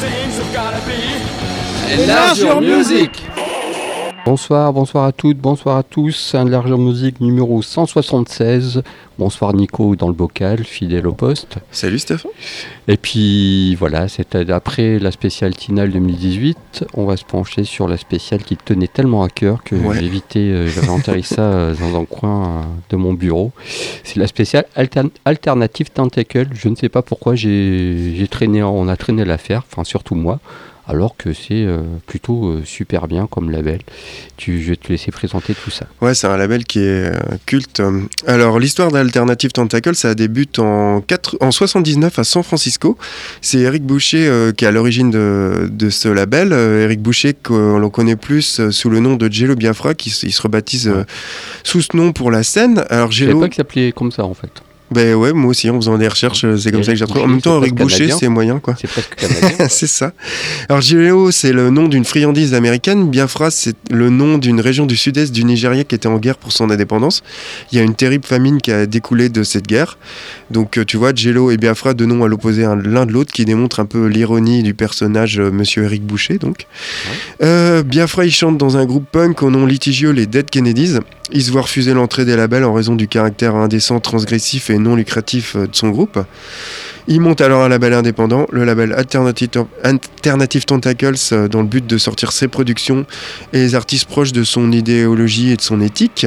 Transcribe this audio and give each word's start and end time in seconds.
things 0.00 0.38
have 0.38 0.52
gotta 0.54 0.80
be. 0.86 2.02
Enlarge 2.02 2.38
your 2.38 2.60
music 2.60 3.10
Bonsoir, 4.34 4.72
bonsoir 4.72 5.06
à 5.06 5.10
toutes, 5.10 5.38
bonsoir 5.38 5.76
à 5.78 5.82
tous. 5.82 6.36
Un 6.36 6.44
large 6.44 6.70
musique 6.70 7.20
numéro 7.20 7.62
176. 7.62 8.80
Bonsoir 9.18 9.52
Nico 9.54 9.96
dans 9.96 10.06
le 10.06 10.12
bocal, 10.14 10.62
fidèle 10.62 11.08
au 11.08 11.12
poste. 11.12 11.56
Salut 11.72 11.98
Stéphane. 11.98 12.30
Et 12.86 12.96
puis 12.96 13.74
voilà, 13.74 14.06
c'était 14.06 14.48
après 14.52 15.00
la 15.00 15.10
spéciale 15.10 15.56
Tinal 15.56 15.90
2018. 15.90 16.84
On 16.94 17.06
va 17.06 17.16
se 17.16 17.24
pencher 17.24 17.64
sur 17.64 17.88
la 17.88 17.96
spéciale 17.96 18.44
qui 18.44 18.56
tenait 18.56 18.86
tellement 18.86 19.24
à 19.24 19.28
cœur 19.28 19.64
que 19.64 19.74
Ouais. 19.74 19.98
j'ai 19.98 20.04
évité, 20.06 20.38
euh, 20.52 20.68
j'avais 20.68 20.90
enterré 20.90 21.22
ça 21.22 21.42
euh, 21.42 21.74
dans 21.74 21.98
un 22.00 22.04
coin 22.04 22.44
euh, 22.44 22.62
de 22.90 22.96
mon 22.96 23.14
bureau. 23.14 23.50
C'est 24.04 24.20
la 24.20 24.28
spéciale 24.28 24.66
Altern- 24.76 25.10
Alternative 25.24 25.90
Tentacle. 25.90 26.46
Je 26.54 26.68
ne 26.68 26.76
sais 26.76 26.88
pas 26.88 27.02
pourquoi 27.02 27.34
j'ai 27.34 28.14
j'ai 28.16 28.28
traîné, 28.28 28.62
on 28.62 28.86
a 28.86 28.96
traîné 28.96 29.24
l'affaire, 29.24 29.64
enfin 29.72 29.82
surtout 29.82 30.14
moi. 30.14 30.38
Alors 30.90 31.16
que 31.16 31.32
c'est 31.32 31.52
euh, 31.52 31.82
plutôt 32.06 32.48
euh, 32.48 32.62
super 32.64 33.06
bien 33.06 33.28
comme 33.30 33.48
label. 33.52 33.78
Tu, 34.36 34.60
je 34.60 34.70
vais 34.70 34.76
te 34.76 34.88
laisser 34.88 35.12
présenter 35.12 35.54
tout 35.54 35.70
ça. 35.70 35.86
Ouais, 36.00 36.14
c'est 36.14 36.26
un 36.26 36.36
label 36.36 36.64
qui 36.64 36.80
est 36.80 37.14
euh, 37.14 37.20
culte. 37.46 37.80
Alors, 38.26 38.58
l'histoire 38.58 38.90
d'Alternative 38.90 39.52
Tentacle, 39.52 39.94
ça 39.94 40.16
débute 40.16 40.58
en, 40.58 41.00
4 41.00 41.36
en 41.40 41.52
79 41.52 42.18
à 42.18 42.24
San 42.24 42.42
Francisco. 42.42 42.98
C'est 43.40 43.58
Eric 43.58 43.84
Boucher 43.84 44.50
qui 44.56 44.64
est 44.64 44.68
à 44.68 44.72
l'origine 44.72 45.12
de, 45.12 45.68
de 45.70 45.90
ce 45.90 46.08
label. 46.08 46.52
Eric 46.52 47.00
Boucher, 47.00 47.34
qu'on 47.34 47.78
l'on 47.78 47.90
connaît 47.90 48.16
plus 48.16 48.60
sous 48.70 48.90
le 48.90 48.98
nom 48.98 49.14
de 49.14 49.30
Jello 49.30 49.54
Biafra, 49.54 49.94
qui 49.94 50.10
il 50.10 50.32
se 50.32 50.42
rebaptise 50.42 50.92
sous 51.62 51.82
ce 51.82 51.96
nom 51.96 52.12
pour 52.12 52.32
la 52.32 52.42
scène. 52.42 52.84
Alors, 52.90 53.12
Je 53.12 53.26
Jello, 53.26 53.40
pas 53.40 53.48
qu'il 53.48 53.56
s'appelait 53.56 53.92
comme 53.92 54.10
ça 54.10 54.24
en 54.24 54.34
fait. 54.34 54.62
Ben 54.90 55.14
ouais, 55.14 55.32
moi 55.32 55.50
aussi, 55.50 55.70
en 55.70 55.76
faisant 55.76 55.96
des 55.98 56.08
recherches, 56.08 56.44
euh, 56.44 56.56
c'est 56.56 56.70
comme 56.70 56.80
Eric 56.80 56.86
ça 56.86 56.92
que 56.92 56.98
j'ai 56.98 57.04
retrouvé. 57.04 57.24
En 57.24 57.28
même 57.28 57.40
temps, 57.40 57.58
Eric 57.60 57.74
Boucher, 57.74 58.04
c'est 58.18 58.28
moyen, 58.28 58.58
quoi. 58.58 58.74
C'est 58.80 58.88
presque 58.88 59.14
canadien. 59.14 59.66
c'est 59.68 59.86
ça. 59.86 60.12
Alors 60.68 60.80
Giléo, 60.80 61.30
c'est 61.30 61.52
le 61.52 61.70
nom 61.70 61.86
d'une 61.88 62.04
friandise 62.04 62.54
américaine. 62.54 63.08
Biafra, 63.08 63.50
c'est 63.50 63.76
le 63.90 64.10
nom 64.10 64.38
d'une 64.38 64.60
région 64.60 64.86
du 64.86 64.96
sud-est 64.96 65.32
du 65.32 65.44
Nigeria 65.44 65.84
qui 65.84 65.94
était 65.94 66.08
en 66.08 66.18
guerre 66.18 66.36
pour 66.36 66.52
son 66.52 66.70
indépendance. 66.70 67.22
Il 67.72 67.78
y 67.78 67.80
a 67.80 67.84
une 67.84 67.94
terrible 67.94 68.24
famine 68.26 68.60
qui 68.60 68.72
a 68.72 68.86
découlé 68.86 69.28
de 69.28 69.42
cette 69.42 69.66
guerre. 69.66 69.98
Donc 70.50 70.76
euh, 70.78 70.84
tu 70.84 70.96
vois, 70.96 71.12
Jello 71.14 71.50
et 71.52 71.56
Biafra, 71.56 71.94
deux 71.94 72.06
noms 72.06 72.24
à 72.24 72.28
l'opposé 72.28 72.64
un- 72.64 72.76
l'un 72.76 73.06
de 73.06 73.12
l'autre, 73.12 73.32
qui 73.32 73.44
démontrent 73.44 73.80
un 73.80 73.86
peu 73.86 74.06
l'ironie 74.06 74.62
du 74.62 74.74
personnage 74.74 75.38
euh, 75.38 75.50
Monsieur 75.52 75.84
Eric 75.84 76.02
Boucher. 76.04 76.38
Donc, 76.38 76.66
Euh, 77.42 77.82
Biafra, 77.82 78.24
il 78.24 78.32
chante 78.32 78.58
dans 78.58 78.76
un 78.76 78.84
groupe 78.86 79.06
punk 79.10 79.42
au 79.42 79.50
nom 79.50 79.66
litigieux, 79.66 80.10
les 80.10 80.26
Dead 80.26 80.50
Kennedys. 80.50 80.98
Il 81.32 81.42
se 81.44 81.52
voit 81.52 81.62
refuser 81.62 81.94
l'entrée 81.94 82.24
des 82.24 82.34
labels 82.34 82.64
en 82.64 82.72
raison 82.72 82.96
du 82.96 83.06
caractère 83.06 83.54
indécent, 83.54 84.00
transgressif 84.00 84.68
et 84.68 84.78
non 84.80 84.96
lucratif 84.96 85.56
euh, 85.56 85.66
de 85.66 85.76
son 85.76 85.90
groupe. 85.90 86.18
Il 87.08 87.20
monte 87.20 87.40
alors 87.40 87.62
un 87.62 87.68
label 87.68 87.92
indépendant, 87.92 88.46
le 88.52 88.64
label 88.64 88.92
Alternative, 88.92 90.64
Tentacles, 90.64 91.14
euh, 91.32 91.48
dans 91.48 91.60
le 91.60 91.66
but 91.66 91.86
de 91.86 91.98
sortir 91.98 92.32
ses 92.32 92.48
productions 92.48 93.06
et 93.52 93.58
les 93.58 93.74
artistes 93.74 94.08
proches 94.08 94.32
de 94.32 94.44
son 94.44 94.72
idéologie 94.72 95.50
et 95.50 95.56
de 95.56 95.62
son 95.62 95.80
éthique. 95.80 96.26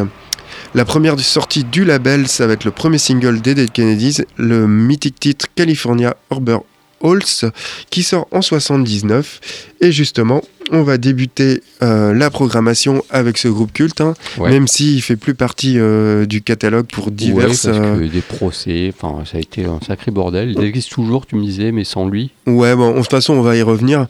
La 0.76 0.86
première 0.86 1.20
sortie 1.20 1.64
du 1.64 1.86
label, 1.86 2.28
ça 2.28 2.48
va 2.48 2.54
être 2.54 2.64
le 2.64 2.72
premier 2.72 2.98
single 2.98 3.42
des 3.42 3.54
Dead 3.54 3.72
Kennedys, 3.72 4.22
le 4.38 4.68
mythique 4.68 5.20
titre 5.20 5.46
California 5.56 6.16
Harbor 6.32 6.66
Halls, 7.04 7.52
qui 7.90 8.02
sort 8.02 8.28
en 8.32 8.42
79. 8.42 9.40
Et 9.82 9.92
justement, 9.92 10.42
on 10.72 10.84
va 10.84 10.98
débuter 10.98 11.62
euh, 11.82 12.14
la 12.14 12.30
programmation 12.30 13.04
avec 13.10 13.38
ce 13.38 13.48
groupe 13.48 13.74
culte, 13.74 14.02
hein, 14.02 14.14
Ouais. 14.38 14.50
même 14.52 14.68
s'il 14.68 15.02
fait 15.02 15.16
plus 15.16 15.34
partie 15.36 15.78
euh, 15.78 16.26
du 16.26 16.42
catalogue 16.42 16.86
pour 16.92 17.12
diverses. 17.12 17.66
Ouais, 17.66 17.72
parce 17.72 17.80
euh, 17.86 18.00
que 18.00 18.12
des 18.12 18.22
procès, 18.22 18.94
ça 19.26 19.38
a 19.38 19.40
été 19.40 19.66
un 19.66 19.80
sacré 19.86 20.12
bordel. 20.12 20.54
Il 20.58 20.64
existe 20.64 20.92
toujours, 20.92 21.26
tu 21.26 21.36
me 21.36 21.44
disais, 21.44 21.72
mais 21.72 21.84
sans 21.84 22.08
lui. 22.08 22.32
Ouais, 22.48 22.76
bon, 22.76 22.92
de 22.94 22.98
toute 23.00 23.10
façon, 23.12 23.34
on 23.34 23.42
va 23.42 23.56
y 23.56 23.62
revenir. 23.62 24.08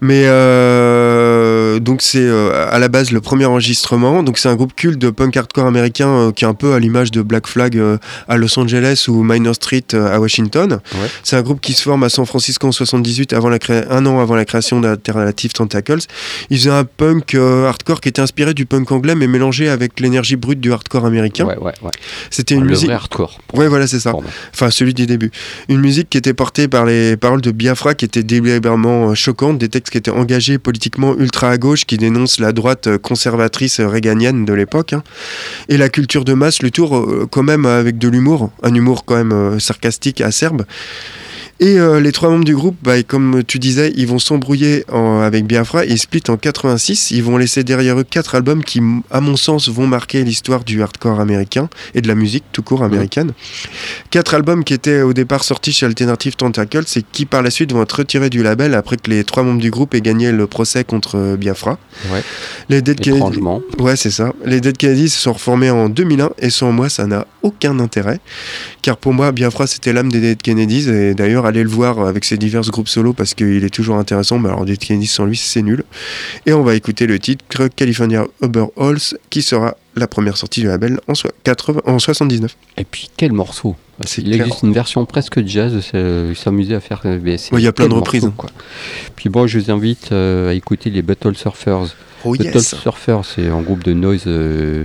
Mais 0.00 0.24
donc, 1.80 2.02
c'est 2.02 2.28
à 2.28 2.78
la 2.78 2.88
base 2.88 3.10
le 3.10 3.20
premier 3.20 3.44
enregistrement. 3.46 4.22
Donc, 4.22 4.38
c'est 4.38 4.48
un 4.48 4.56
groupe 4.56 4.74
culte 4.74 4.98
de 4.98 5.10
punk 5.10 5.36
hardcore 5.36 5.66
américain 5.66 6.32
qui 6.34 6.44
est 6.44 6.48
un 6.48 6.54
peu 6.54 6.72
à 6.74 6.78
l'image 6.78 7.10
de 7.10 7.22
Black 7.22 7.46
Flag 7.46 7.80
à 8.28 8.36
Los 8.36 8.58
Angeles 8.58 9.04
ou 9.08 9.22
Minor 9.22 9.54
Street 9.54 9.84
à 9.94 10.20
Washington. 10.20 10.80
Ouais. 10.94 11.08
C'est 11.22 11.36
un 11.36 11.42
groupe 11.42 11.60
qui 11.60 11.72
se 11.72 11.82
forme 11.82 12.02
à 12.04 12.08
San 12.08 12.26
Francisco 12.26 12.66
en 12.66 12.72
78, 12.72 13.32
avant 13.32 13.48
la 13.48 13.58
cré- 13.58 13.84
un 13.90 14.04
an 14.06 14.20
avant 14.20 14.34
la 14.34 14.44
création 14.44 14.80
d'Alternative 14.80 15.52
Ils 16.50 16.58
faisaient 16.58 16.70
un 16.70 16.84
punk 16.84 17.34
euh, 17.34 17.66
hardcore 17.68 18.00
qui 18.00 18.08
était 18.08 18.20
inspiré 18.22 18.54
du 18.54 18.66
punk 18.66 18.90
anglais, 18.92 19.14
mais 19.14 19.26
mélangé 19.26 19.68
avec 19.68 20.00
l'énergie 20.00 20.36
brute 20.36 20.60
du 20.60 20.72
hardcore 20.72 21.04
américain. 21.06 21.46
Ouais, 21.46 21.56
ouais, 21.58 21.72
ouais. 21.82 21.90
C'était 22.30 22.54
une 22.54 22.64
le 22.64 22.70
musique. 22.70 22.86
vrai 22.86 22.94
hardcore. 22.96 23.38
Ouais, 23.54 23.68
voilà, 23.68 23.86
c'est 23.86 24.00
ça. 24.00 24.12
Pardon. 24.12 24.26
Enfin, 24.54 24.70
celui 24.70 24.94
du 24.94 25.06
début. 25.06 25.30
Une 25.68 25.80
musique 25.80 26.08
qui 26.10 26.18
était 26.18 26.34
portée 26.34 26.68
par 26.68 26.84
les 26.84 27.16
paroles 27.16 27.40
de 27.40 27.50
Biafra, 27.50 27.94
qui 27.94 28.04
étaient 28.04 28.22
délibérément 28.22 29.10
euh, 29.10 29.14
choquantes, 29.14 29.58
des 29.58 29.68
textes 29.68 29.90
qui 29.92 29.98
étaient 29.98 30.10
engagés 30.10 30.58
politiquement 30.58 31.16
ultra 31.16 31.50
à 31.50 31.58
gauche, 31.58 31.84
qui 31.84 31.96
dénoncent 31.96 32.38
la 32.40 32.52
droite 32.52 32.86
euh, 32.86 32.98
conservatrice 32.98 33.80
réganienne 33.80 34.44
de 34.44 34.52
l'époque. 34.52 34.92
hein. 34.92 35.02
Et 35.68 35.76
la 35.76 35.88
culture 35.88 36.24
de 36.24 36.34
masse, 36.34 36.62
le 36.62 36.70
tour 36.70 37.26
quand 37.30 37.42
même 37.42 37.66
avec 37.66 37.98
de 37.98 38.08
l'humour, 38.08 38.50
un 38.62 38.74
humour 38.74 39.04
quand 39.04 39.16
même 39.22 39.58
sarcastique, 39.60 40.20
acerbe. 40.20 40.64
Et 41.60 41.78
euh, 41.78 42.00
les 42.00 42.10
trois 42.10 42.30
membres 42.30 42.44
du 42.44 42.54
groupe, 42.54 42.76
bah, 42.82 43.02
comme 43.02 43.42
tu 43.46 43.58
disais, 43.58 43.92
ils 43.94 44.06
vont 44.06 44.18
s'embrouiller 44.18 44.84
avec 44.90 45.44
Biafra 45.44 45.84
et 45.84 45.90
ils 45.90 45.98
split 45.98 46.22
en 46.28 46.38
86. 46.38 47.10
Ils 47.10 47.22
vont 47.22 47.36
laisser 47.36 47.64
derrière 47.64 47.98
eux 47.98 48.04
quatre 48.04 48.34
albums 48.34 48.64
qui, 48.64 48.80
à 49.10 49.20
mon 49.20 49.36
sens, 49.36 49.68
vont 49.68 49.86
marquer 49.86 50.24
l'histoire 50.24 50.64
du 50.64 50.82
hardcore 50.82 51.20
américain 51.20 51.68
et 51.94 52.00
de 52.00 52.08
la 52.08 52.14
musique 52.14 52.44
tout 52.52 52.62
court 52.62 52.82
américaine. 52.82 53.32
Quatre 54.10 54.32
albums 54.34 54.64
qui 54.64 54.72
étaient 54.72 55.02
au 55.02 55.12
départ 55.12 55.44
sortis 55.44 55.72
chez 55.72 55.84
Alternative 55.84 56.34
Tentacles 56.34 56.86
et 56.96 57.02
qui 57.12 57.26
par 57.26 57.42
la 57.42 57.50
suite 57.50 57.72
vont 57.72 57.82
être 57.82 57.92
retirés 57.98 58.30
du 58.30 58.42
label 58.42 58.74
après 58.74 58.96
que 58.96 59.10
les 59.10 59.22
trois 59.24 59.42
membres 59.42 59.60
du 59.60 59.70
groupe 59.70 59.94
aient 59.94 60.00
gagné 60.00 60.32
le 60.32 60.46
procès 60.46 60.82
contre 60.82 61.18
euh, 61.18 61.36
Biafra. 61.36 61.78
Ouais. 62.10 62.22
Les 62.70 62.80
Dead 62.80 62.98
Kennedys, 62.98 63.18
Étrangement. 63.18 63.60
Ouais, 63.78 63.96
c'est 63.96 64.10
ça. 64.10 64.32
Les 64.46 64.62
Dead 64.62 64.78
Kennedys 64.78 65.10
se 65.10 65.20
sont 65.20 65.34
reformés 65.34 65.70
en 65.70 65.90
2001 65.90 66.30
et 66.38 66.48
sans 66.48 66.72
moi, 66.72 66.88
ça 66.88 67.06
n'a 67.06 67.26
aucun 67.42 67.78
intérêt. 67.80 68.18
Car 68.80 68.96
pour 68.96 69.12
moi, 69.12 69.30
Biafra, 69.32 69.66
c'était 69.66 69.92
l'âme 69.92 70.10
des 70.10 70.20
Dead 70.20 70.40
Kennedys. 70.40 70.88
Et 70.88 71.14
d'ailleurs, 71.14 71.49
allez 71.50 71.62
le 71.62 71.68
voir 71.68 72.00
avec 72.00 72.24
ses 72.24 72.36
divers 72.36 72.62
groupes 72.62 72.88
solo 72.88 73.12
parce 73.12 73.34
qu'il 73.34 73.64
est 73.64 73.74
toujours 73.74 73.96
intéressant. 73.96 74.38
Mais 74.38 74.48
alors, 74.48 74.64
Dead 74.64 74.78
Kennedys 74.78 75.06
sans 75.06 75.26
lui, 75.26 75.36
c'est 75.36 75.62
nul. 75.62 75.84
Et 76.46 76.52
on 76.52 76.62
va 76.62 76.74
écouter 76.74 77.06
le 77.06 77.18
titre 77.18 77.68
California 77.68 78.26
Uber 78.42 78.66
Halls 78.76 79.18
qui 79.28 79.42
sera 79.42 79.76
la 79.96 80.06
première 80.06 80.36
sortie 80.36 80.60
du 80.60 80.68
label 80.68 81.00
en, 81.08 81.14
soi- 81.14 81.32
80 81.44 81.80
en 81.86 81.98
79. 81.98 82.56
Et 82.76 82.84
puis, 82.84 83.10
quel 83.16 83.32
morceau 83.32 83.76
Il 84.18 84.24
clair. 84.24 84.46
existe 84.46 84.62
une 84.62 84.72
version 84.72 85.04
presque 85.04 85.44
jazz, 85.46 85.72
de 85.92 86.28
ils 86.30 86.36
s'amusaient 86.36 86.74
à 86.76 86.80
faire. 86.80 87.00
euh, 87.04 87.18
Ouais, 87.20 87.36
il 87.52 87.60
y 87.60 87.66
a 87.66 87.72
plein 87.72 87.88
de 87.88 87.94
reprises, 87.94 88.22
morceau, 88.22 88.36
quoi. 88.36 88.50
Puis 89.16 89.28
bon, 89.28 89.46
je 89.46 89.58
vous 89.58 89.70
invite 89.70 90.12
euh, 90.12 90.50
à 90.50 90.54
écouter 90.54 90.90
les 90.90 91.02
Battle 91.02 91.34
Surfers. 91.36 91.94
Oh 92.24 92.32
Battle 92.32 92.54
yes 92.54 92.74
Surfers, 92.76 93.24
c'est 93.24 93.48
un 93.48 93.62
groupe 93.62 93.82
de 93.82 93.94
noise 93.94 94.24
euh, 94.26 94.84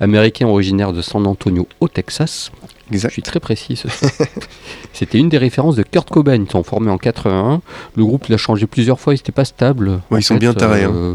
américain 0.00 0.46
originaire 0.48 0.92
de 0.92 1.00
San 1.00 1.26
Antonio 1.26 1.68
au 1.80 1.88
Texas. 1.88 2.50
Je 2.90 2.96
Exact. 2.96 3.12
suis 3.12 3.22
très 3.22 3.40
précis. 3.40 3.80
C'était 4.92 5.16
une 5.18 5.28
des 5.30 5.38
références 5.38 5.76
de 5.76 5.82
Kurt 5.82 6.10
Cobain. 6.10 6.34
Ils 6.44 6.50
sont 6.50 6.62
formés 6.62 6.90
en 6.90 6.98
81. 6.98 7.62
Le 7.96 8.04
groupe 8.04 8.26
il 8.28 8.34
a 8.34 8.36
changé 8.36 8.66
plusieurs 8.66 9.00
fois, 9.00 9.14
ils 9.14 9.16
n'étaient 9.18 9.32
pas 9.32 9.44
stables. 9.46 10.00
Ouais, 10.10 10.20
ils 10.20 10.24
sont 10.24 10.34
bien 10.36 10.52
tarés, 10.52 10.84
hein. 10.84 10.92
euh, 10.94 11.14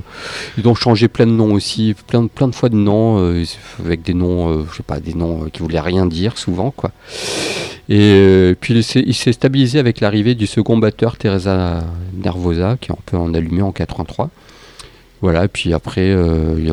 Ils 0.58 0.68
ont 0.68 0.74
changé 0.74 1.08
plein 1.08 1.28
de 1.28 1.32
noms 1.32 1.54
aussi, 1.54 1.96
plein 2.08 2.24
de 2.24 2.56
fois 2.56 2.70
de 2.70 2.76
noms, 2.76 3.18
euh, 3.28 3.46
avec 3.84 4.02
des 4.04 4.14
noms, 4.14 4.50
euh, 4.50 4.66
je 4.72 4.78
sais 4.78 4.84
pas, 4.84 5.00
des 5.00 5.14
noms 5.14 5.46
euh, 5.46 5.50
qui 5.50 5.62
voulaient 5.62 5.80
rien 5.80 6.06
dire 6.06 6.38
souvent. 6.38 6.72
quoi. 6.72 6.92
Et 7.90 8.00
euh, 8.00 8.56
puis 8.60 8.74
il 8.76 8.84
s'est- 8.84 9.04
il 9.06 9.14
s'est 9.14 9.34
stabilisé 9.34 9.80
avec 9.80 10.00
l'arrivée 10.02 10.36
du 10.36 10.48
second 10.48 10.78
batteur, 10.78 11.18
Teresa 11.18 11.84
Nervosa, 12.14 12.78
qui 12.80 12.92
est 12.92 12.94
un 12.94 12.98
peu 13.06 13.18
en 13.18 13.34
allumé 13.34 13.62
en 13.62 13.72
83. 13.72 14.30
Voilà, 15.22 15.46
et 15.46 15.48
puis 15.48 15.74
après, 15.74 16.10
il 16.12 16.72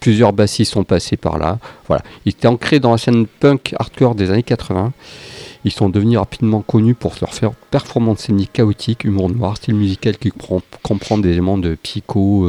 plusieurs 0.00 0.32
bassistes 0.32 0.72
sont 0.72 0.84
passés 0.84 1.16
par 1.16 1.38
là. 1.38 1.58
Voilà, 1.88 2.02
ils 2.24 2.30
étaient 2.30 2.46
ancrés 2.46 2.78
dans 2.78 2.92
la 2.92 2.98
scène 2.98 3.26
punk 3.26 3.74
hardcore 3.78 4.14
des 4.14 4.30
années 4.30 4.42
80. 4.42 4.92
Ils 5.64 5.72
sont 5.72 5.88
devenus 5.88 6.18
rapidement 6.18 6.60
connus 6.62 6.94
pour 6.94 7.14
leur 7.20 7.34
faire 7.34 7.52
performance 7.70 8.20
scénique 8.20 8.52
chaotique, 8.52 9.04
humour 9.04 9.30
noir, 9.30 9.56
style 9.56 9.74
musical 9.74 10.16
qui 10.16 10.30
comprend, 10.82 11.18
des 11.18 11.30
éléments 11.30 11.58
de 11.58 11.74
psycho, 11.82 12.46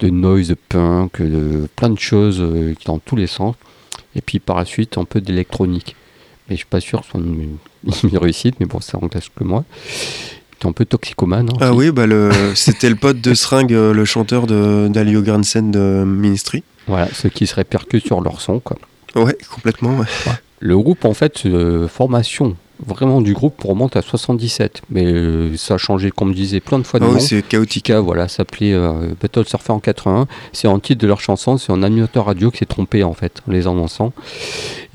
de 0.00 0.08
noise, 0.08 0.48
de 0.48 0.56
punk, 0.68 1.20
de 1.20 1.68
plein 1.76 1.90
de 1.90 1.98
choses 1.98 2.38
euh, 2.40 2.74
dans 2.86 2.98
tous 2.98 3.16
les 3.16 3.26
sens. 3.26 3.54
Et 4.16 4.20
puis 4.20 4.38
par 4.38 4.56
la 4.56 4.64
suite, 4.64 4.98
un 4.98 5.04
peu 5.04 5.20
d'électronique. 5.20 5.96
Mais 6.48 6.54
je 6.56 6.58
suis 6.58 6.66
pas 6.66 6.80
sûr 6.80 7.00
que 7.02 7.06
ce 7.92 8.06
une 8.06 8.18
réussite, 8.18 8.56
mais 8.60 8.66
bon, 8.66 8.80
ça 8.80 8.98
engage 9.00 9.30
que 9.34 9.44
moi. 9.44 9.64
T'es 10.58 10.66
un 10.68 10.72
peu 10.72 10.84
toxicomane. 10.84 11.48
hein, 11.50 11.56
Ah 11.60 11.70
aussi. 11.70 11.78
oui, 11.86 11.90
bah 11.90 12.06
le, 12.06 12.30
c'était 12.54 12.88
le 12.90 12.96
pote 12.96 13.20
de 13.20 13.34
Sring, 13.34 13.72
euh, 13.72 13.92
le 13.92 14.04
chanteur 14.04 14.46
de 14.46 14.88
d'Alio 14.88 15.22
Gransen 15.22 15.70
de 15.70 16.04
Ministry. 16.06 16.62
Voilà, 16.86 17.08
ceux 17.12 17.28
qui 17.30 17.46
se 17.46 17.54
répercutent 17.54 18.06
sur 18.06 18.20
leur 18.20 18.40
son, 18.40 18.60
quoi. 18.60 18.76
Ouais, 19.16 19.36
complètement. 19.54 19.98
ouais. 19.98 20.06
Le 20.60 20.76
groupe, 20.78 21.04
en 21.04 21.14
fait, 21.14 21.46
euh, 21.46 21.88
formation 21.88 22.56
vraiment 22.84 23.20
du 23.20 23.32
groupe 23.34 23.60
remonte 23.62 23.96
à 23.96 24.02
77. 24.02 24.82
Mais 24.90 25.04
euh, 25.04 25.56
ça 25.56 25.74
a 25.74 25.78
changé, 25.78 26.10
comme 26.10 26.30
je 26.30 26.36
disais, 26.36 26.60
plein 26.60 26.78
de 26.78 26.84
fois 26.84 27.00
de 27.00 27.04
Ah 27.04 27.08
oui, 27.08 27.14
nom. 27.14 27.20
c'est 27.20 27.42
chaotique. 27.46 27.84
Tika, 27.84 28.00
voilà, 28.00 28.28
s'appelait 28.28 28.72
euh, 28.72 29.14
Battle 29.20 29.46
Surfer 29.46 29.72
en 29.72 29.78
81. 29.80 30.26
C'est 30.52 30.68
en 30.68 30.78
titre 30.78 31.00
de 31.02 31.06
leur 31.06 31.20
chanson, 31.20 31.56
c'est 31.58 31.72
un 31.72 31.82
animateur 31.82 32.26
radio 32.26 32.50
qui 32.50 32.58
s'est 32.58 32.66
trompé 32.66 33.02
en 33.04 33.14
fait, 33.14 33.42
en 33.48 33.52
les 33.52 33.66
annonçant. 33.66 34.12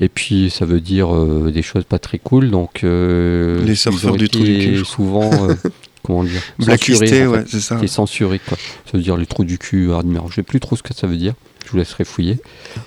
Et 0.00 0.08
puis 0.08 0.50
ça 0.50 0.64
veut 0.64 0.80
dire 0.80 1.14
euh, 1.14 1.50
des 1.52 1.62
choses 1.62 1.84
pas 1.84 1.98
très 1.98 2.18
cool, 2.18 2.50
donc 2.50 2.80
Les 2.82 3.74
surfeurs 3.74 4.16
du 4.16 4.28
trou 4.28 4.42
du 4.42 4.58
cul, 4.58 4.84
souvent, 4.84 5.30
comment 6.02 6.24
dire, 6.24 6.40
Blacklisté, 6.58 7.26
en 7.26 7.32
fait. 7.32 7.38
ouais, 7.38 7.44
c'est 7.48 7.60
ça. 7.60 7.76
Qui 7.76 7.84
est 7.84 7.88
censuré 7.88 8.38
quoi. 8.46 8.56
Ça 8.86 8.92
veut 8.96 9.02
dire 9.02 9.16
les 9.16 9.26
trous 9.26 9.44
du 9.44 9.58
cul, 9.58 9.92
admire. 9.92 10.24
Je 10.30 10.36
sais 10.36 10.42
plus 10.42 10.60
trop 10.60 10.76
ce 10.76 10.82
que 10.82 10.94
ça 10.94 11.06
veut 11.06 11.16
dire. 11.16 11.34
Je 11.64 11.70
vous 11.70 11.78
laisserai 11.78 12.04
fouiller. 12.04 12.38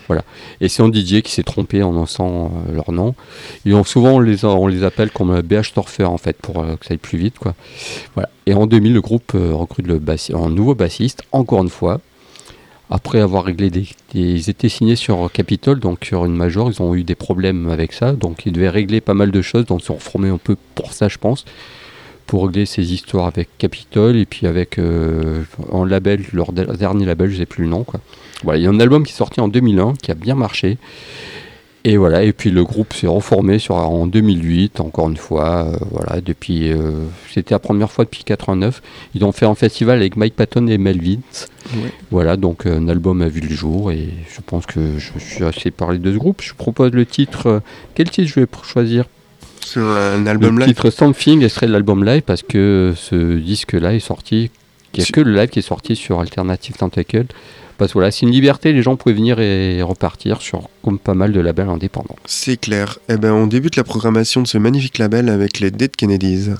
Voilà. 0.07 0.23
Et 0.61 0.69
c'est 0.69 0.83
un 0.83 0.91
DJ 0.91 1.21
qui 1.21 1.31
s'est 1.31 1.43
trompé 1.43 1.83
en 1.83 1.91
annonçant 1.91 2.51
euh, 2.67 2.75
leur 2.75 2.91
nom. 2.91 3.15
Et 3.65 3.73
on, 3.73 3.83
souvent 3.83 4.13
on 4.13 4.19
les, 4.19 4.45
on 4.45 4.67
les 4.67 4.83
appelle 4.83 5.11
comme 5.11 5.41
BH 5.41 5.73
Surfer 5.73 6.05
en 6.05 6.17
fait 6.17 6.37
pour 6.37 6.59
euh, 6.59 6.75
que 6.75 6.85
ça 6.85 6.93
aille 6.93 6.97
plus 6.97 7.17
vite 7.17 7.39
quoi. 7.39 7.55
Voilà. 8.15 8.29
Et 8.45 8.53
en 8.53 8.65
2000 8.65 8.93
le 8.93 9.01
groupe 9.01 9.33
euh, 9.35 9.53
recrute 9.53 9.87
le 9.87 10.01
un 10.33 10.49
nouveau 10.49 10.75
bassiste 10.75 11.23
encore 11.31 11.61
une 11.61 11.69
fois. 11.69 12.01
Après 12.89 13.21
avoir 13.21 13.45
réglé 13.45 13.69
des, 13.69 13.87
ils 14.13 14.49
étaient 14.49 14.69
signés 14.69 14.97
sur 14.97 15.31
Capitol 15.31 15.79
donc 15.79 16.03
sur 16.03 16.25
une 16.25 16.35
major, 16.35 16.69
ils 16.69 16.81
ont 16.81 16.93
eu 16.93 17.03
des 17.03 17.15
problèmes 17.15 17.69
avec 17.69 17.93
ça 17.93 18.11
donc 18.11 18.45
ils 18.45 18.51
devaient 18.51 18.69
régler 18.69 19.01
pas 19.01 19.13
mal 19.13 19.31
de 19.31 19.41
choses 19.41 19.65
donc 19.65 19.81
ils 19.81 19.85
sont 19.85 19.95
reformés 19.95 20.29
un 20.29 20.37
peu 20.37 20.57
pour 20.75 20.93
ça 20.93 21.07
je 21.07 21.17
pense 21.17 21.45
pour 22.27 22.45
régler 22.47 22.65
ces 22.65 22.93
histoires 22.93 23.27
avec 23.27 23.49
Capitol 23.57 24.15
et 24.15 24.25
puis 24.25 24.47
avec 24.47 24.79
euh, 24.79 25.43
en 25.71 25.85
label, 25.85 26.21
leur 26.33 26.51
de- 26.51 26.63
dernier 26.75 27.05
label, 27.05 27.29
je 27.29 27.37
sais 27.37 27.45
plus 27.45 27.63
le 27.63 27.69
nom. 27.69 27.83
Quoi. 27.83 27.99
Voilà, 28.43 28.59
il 28.59 28.63
y 28.63 28.67
a 28.67 28.69
un 28.69 28.79
album 28.79 29.03
qui 29.05 29.11
est 29.13 29.15
sorti 29.17 29.39
en 29.41 29.47
2001 29.47 29.93
qui 30.01 30.11
a 30.11 30.15
bien 30.15 30.35
marché. 30.35 30.77
Et 31.85 31.97
voilà, 31.97 32.23
et 32.23 32.31
puis 32.31 32.49
le 32.49 32.63
groupe 32.63 32.93
s'est 32.93 33.07
reformé 33.07 33.59
sur, 33.59 33.75
en 33.75 34.07
2008, 34.07 34.79
encore 34.79 35.09
une 35.09 35.17
fois. 35.17 35.65
euh, 35.67 35.75
voilà, 35.91 36.21
depuis, 36.21 36.71
euh, 36.71 36.91
c'était 37.29 37.53
la 37.53 37.59
première 37.59 37.91
fois 37.91 38.05
depuis 38.05 38.23
89. 38.23 38.81
Ils 39.15 39.25
ont 39.25 39.33
fait 39.33 39.45
un 39.45 39.53
festival 39.55 39.97
avec 39.99 40.15
Mike 40.15 40.33
Patton 40.37 40.67
et 40.67 40.77
Melvins. 40.77 41.19
Voilà, 42.09 42.37
donc 42.37 42.65
un 42.67 42.87
album 42.87 43.21
a 43.21 43.27
vu 43.27 43.41
le 43.41 43.53
jour 43.53 43.91
et 43.91 44.07
je 44.33 44.39
pense 44.45 44.65
que 44.65 44.97
je 44.97 45.19
suis 45.19 45.43
assez 45.43 45.71
parlé 45.71 45.99
de 45.99 46.09
ce 46.13 46.17
groupe. 46.17 46.41
Je 46.41 46.53
propose 46.53 46.91
le 46.93 47.05
titre. 47.05 47.47
euh, 47.47 47.59
quel 47.95 48.09
titre 48.09 48.29
je 48.33 48.39
vais 48.39 48.47
choisir? 48.63 49.03
Sur 49.65 49.83
un 49.87 50.25
album 50.25 50.57
le 50.59 50.65
live. 50.65 50.75
titre 50.75 50.89
Something 50.89 51.47
serait 51.49 51.67
de 51.67 51.71
l'album 51.71 52.03
live 52.03 52.21
parce 52.21 52.43
que 52.43 52.93
ce 52.95 53.37
disque-là 53.37 53.93
est 53.93 53.99
sorti. 53.99 54.51
Il 54.93 54.99
n'y 54.99 55.05
a 55.05 55.07
que 55.11 55.21
le 55.21 55.33
live 55.33 55.49
qui 55.49 55.59
est 55.59 55.63
sorti 55.63 55.95
sur 55.95 56.19
Alternative 56.19 56.75
Tentacle. 56.75 57.25
Parce 57.77 57.91
que 57.91 57.93
voilà, 57.93 58.11
c'est 58.11 58.25
une 58.25 58.31
liberté, 58.31 58.71
les 58.71 58.83
gens 58.83 58.95
pouvaient 58.95 59.15
venir 59.15 59.39
et 59.39 59.81
repartir 59.81 60.41
sur 60.41 60.69
comme 60.83 60.99
pas 60.99 61.15
mal 61.15 61.31
de 61.31 61.39
labels 61.39 61.69
indépendants. 61.69 62.15
C'est 62.25 62.57
clair. 62.57 62.99
Eh 63.09 63.17
ben, 63.17 63.33
on 63.33 63.47
débute 63.47 63.75
la 63.75 63.83
programmation 63.83 64.41
de 64.41 64.47
ce 64.47 64.59
magnifique 64.59 64.99
label 64.99 65.29
avec 65.29 65.59
les 65.59 65.71
Dead 65.71 65.95
Kennedys. 65.95 66.51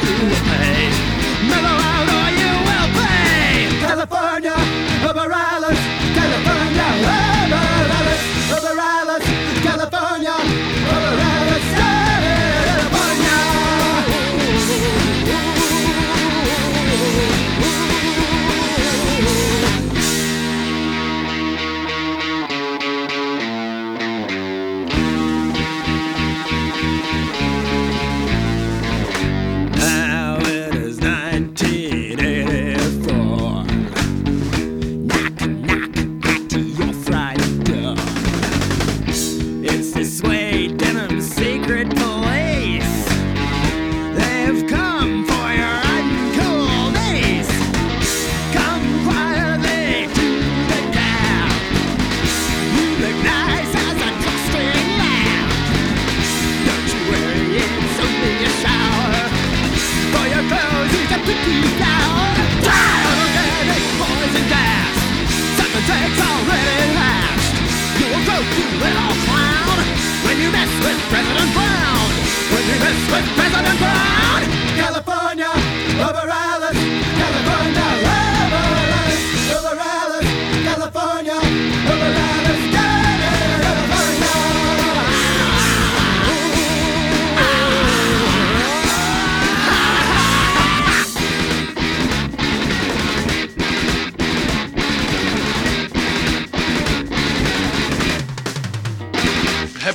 do. 0.00 0.30
Mellow 1.48 1.79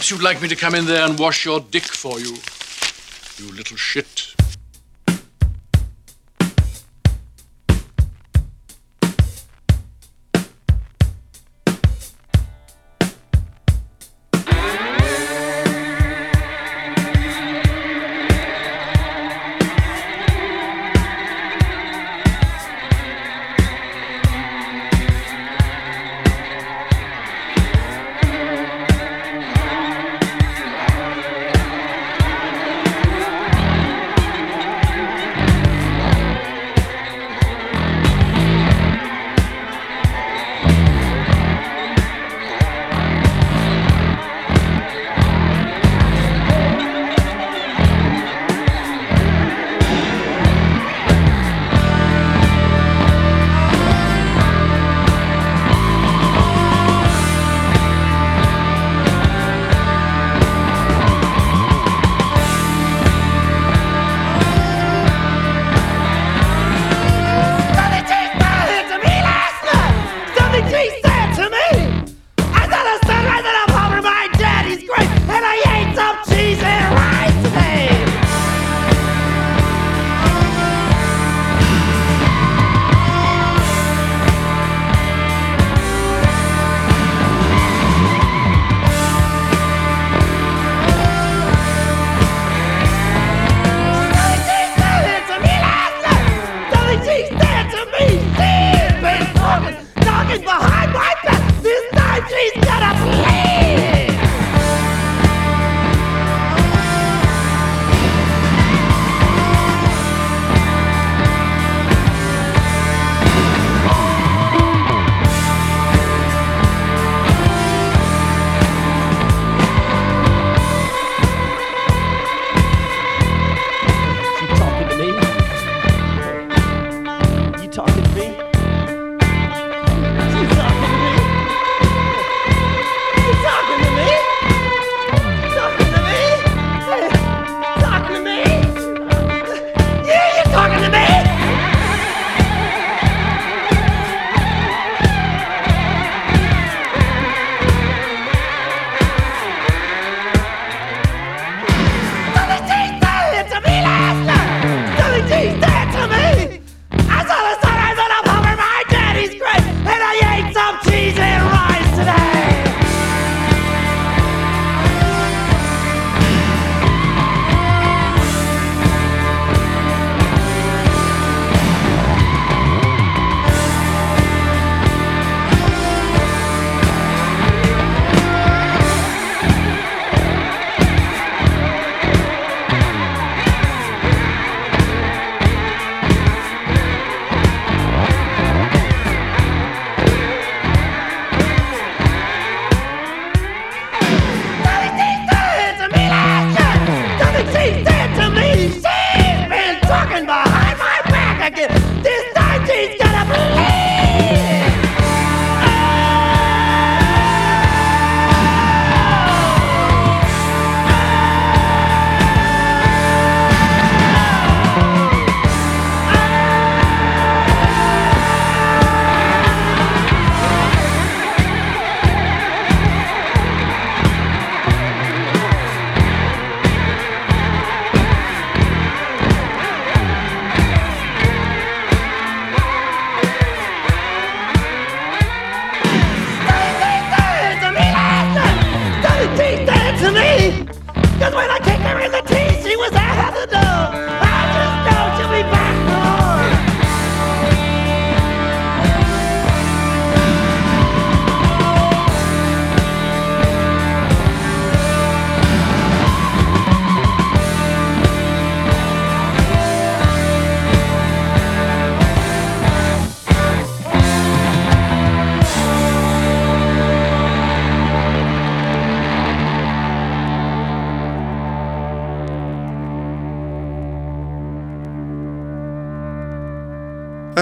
Perhaps 0.05 0.21
you'd 0.21 0.23
like 0.23 0.39
me 0.39 0.47
to 0.49 0.55
come 0.55 0.75
in 0.75 0.85
there 0.85 1.03
and 1.03 1.17
wash 1.17 1.45
your 1.45 1.59
dick 1.59 1.81
for 1.81 2.19
you. 2.19 2.37
You 3.39 3.51
little 3.55 3.75
shit. 3.75 4.24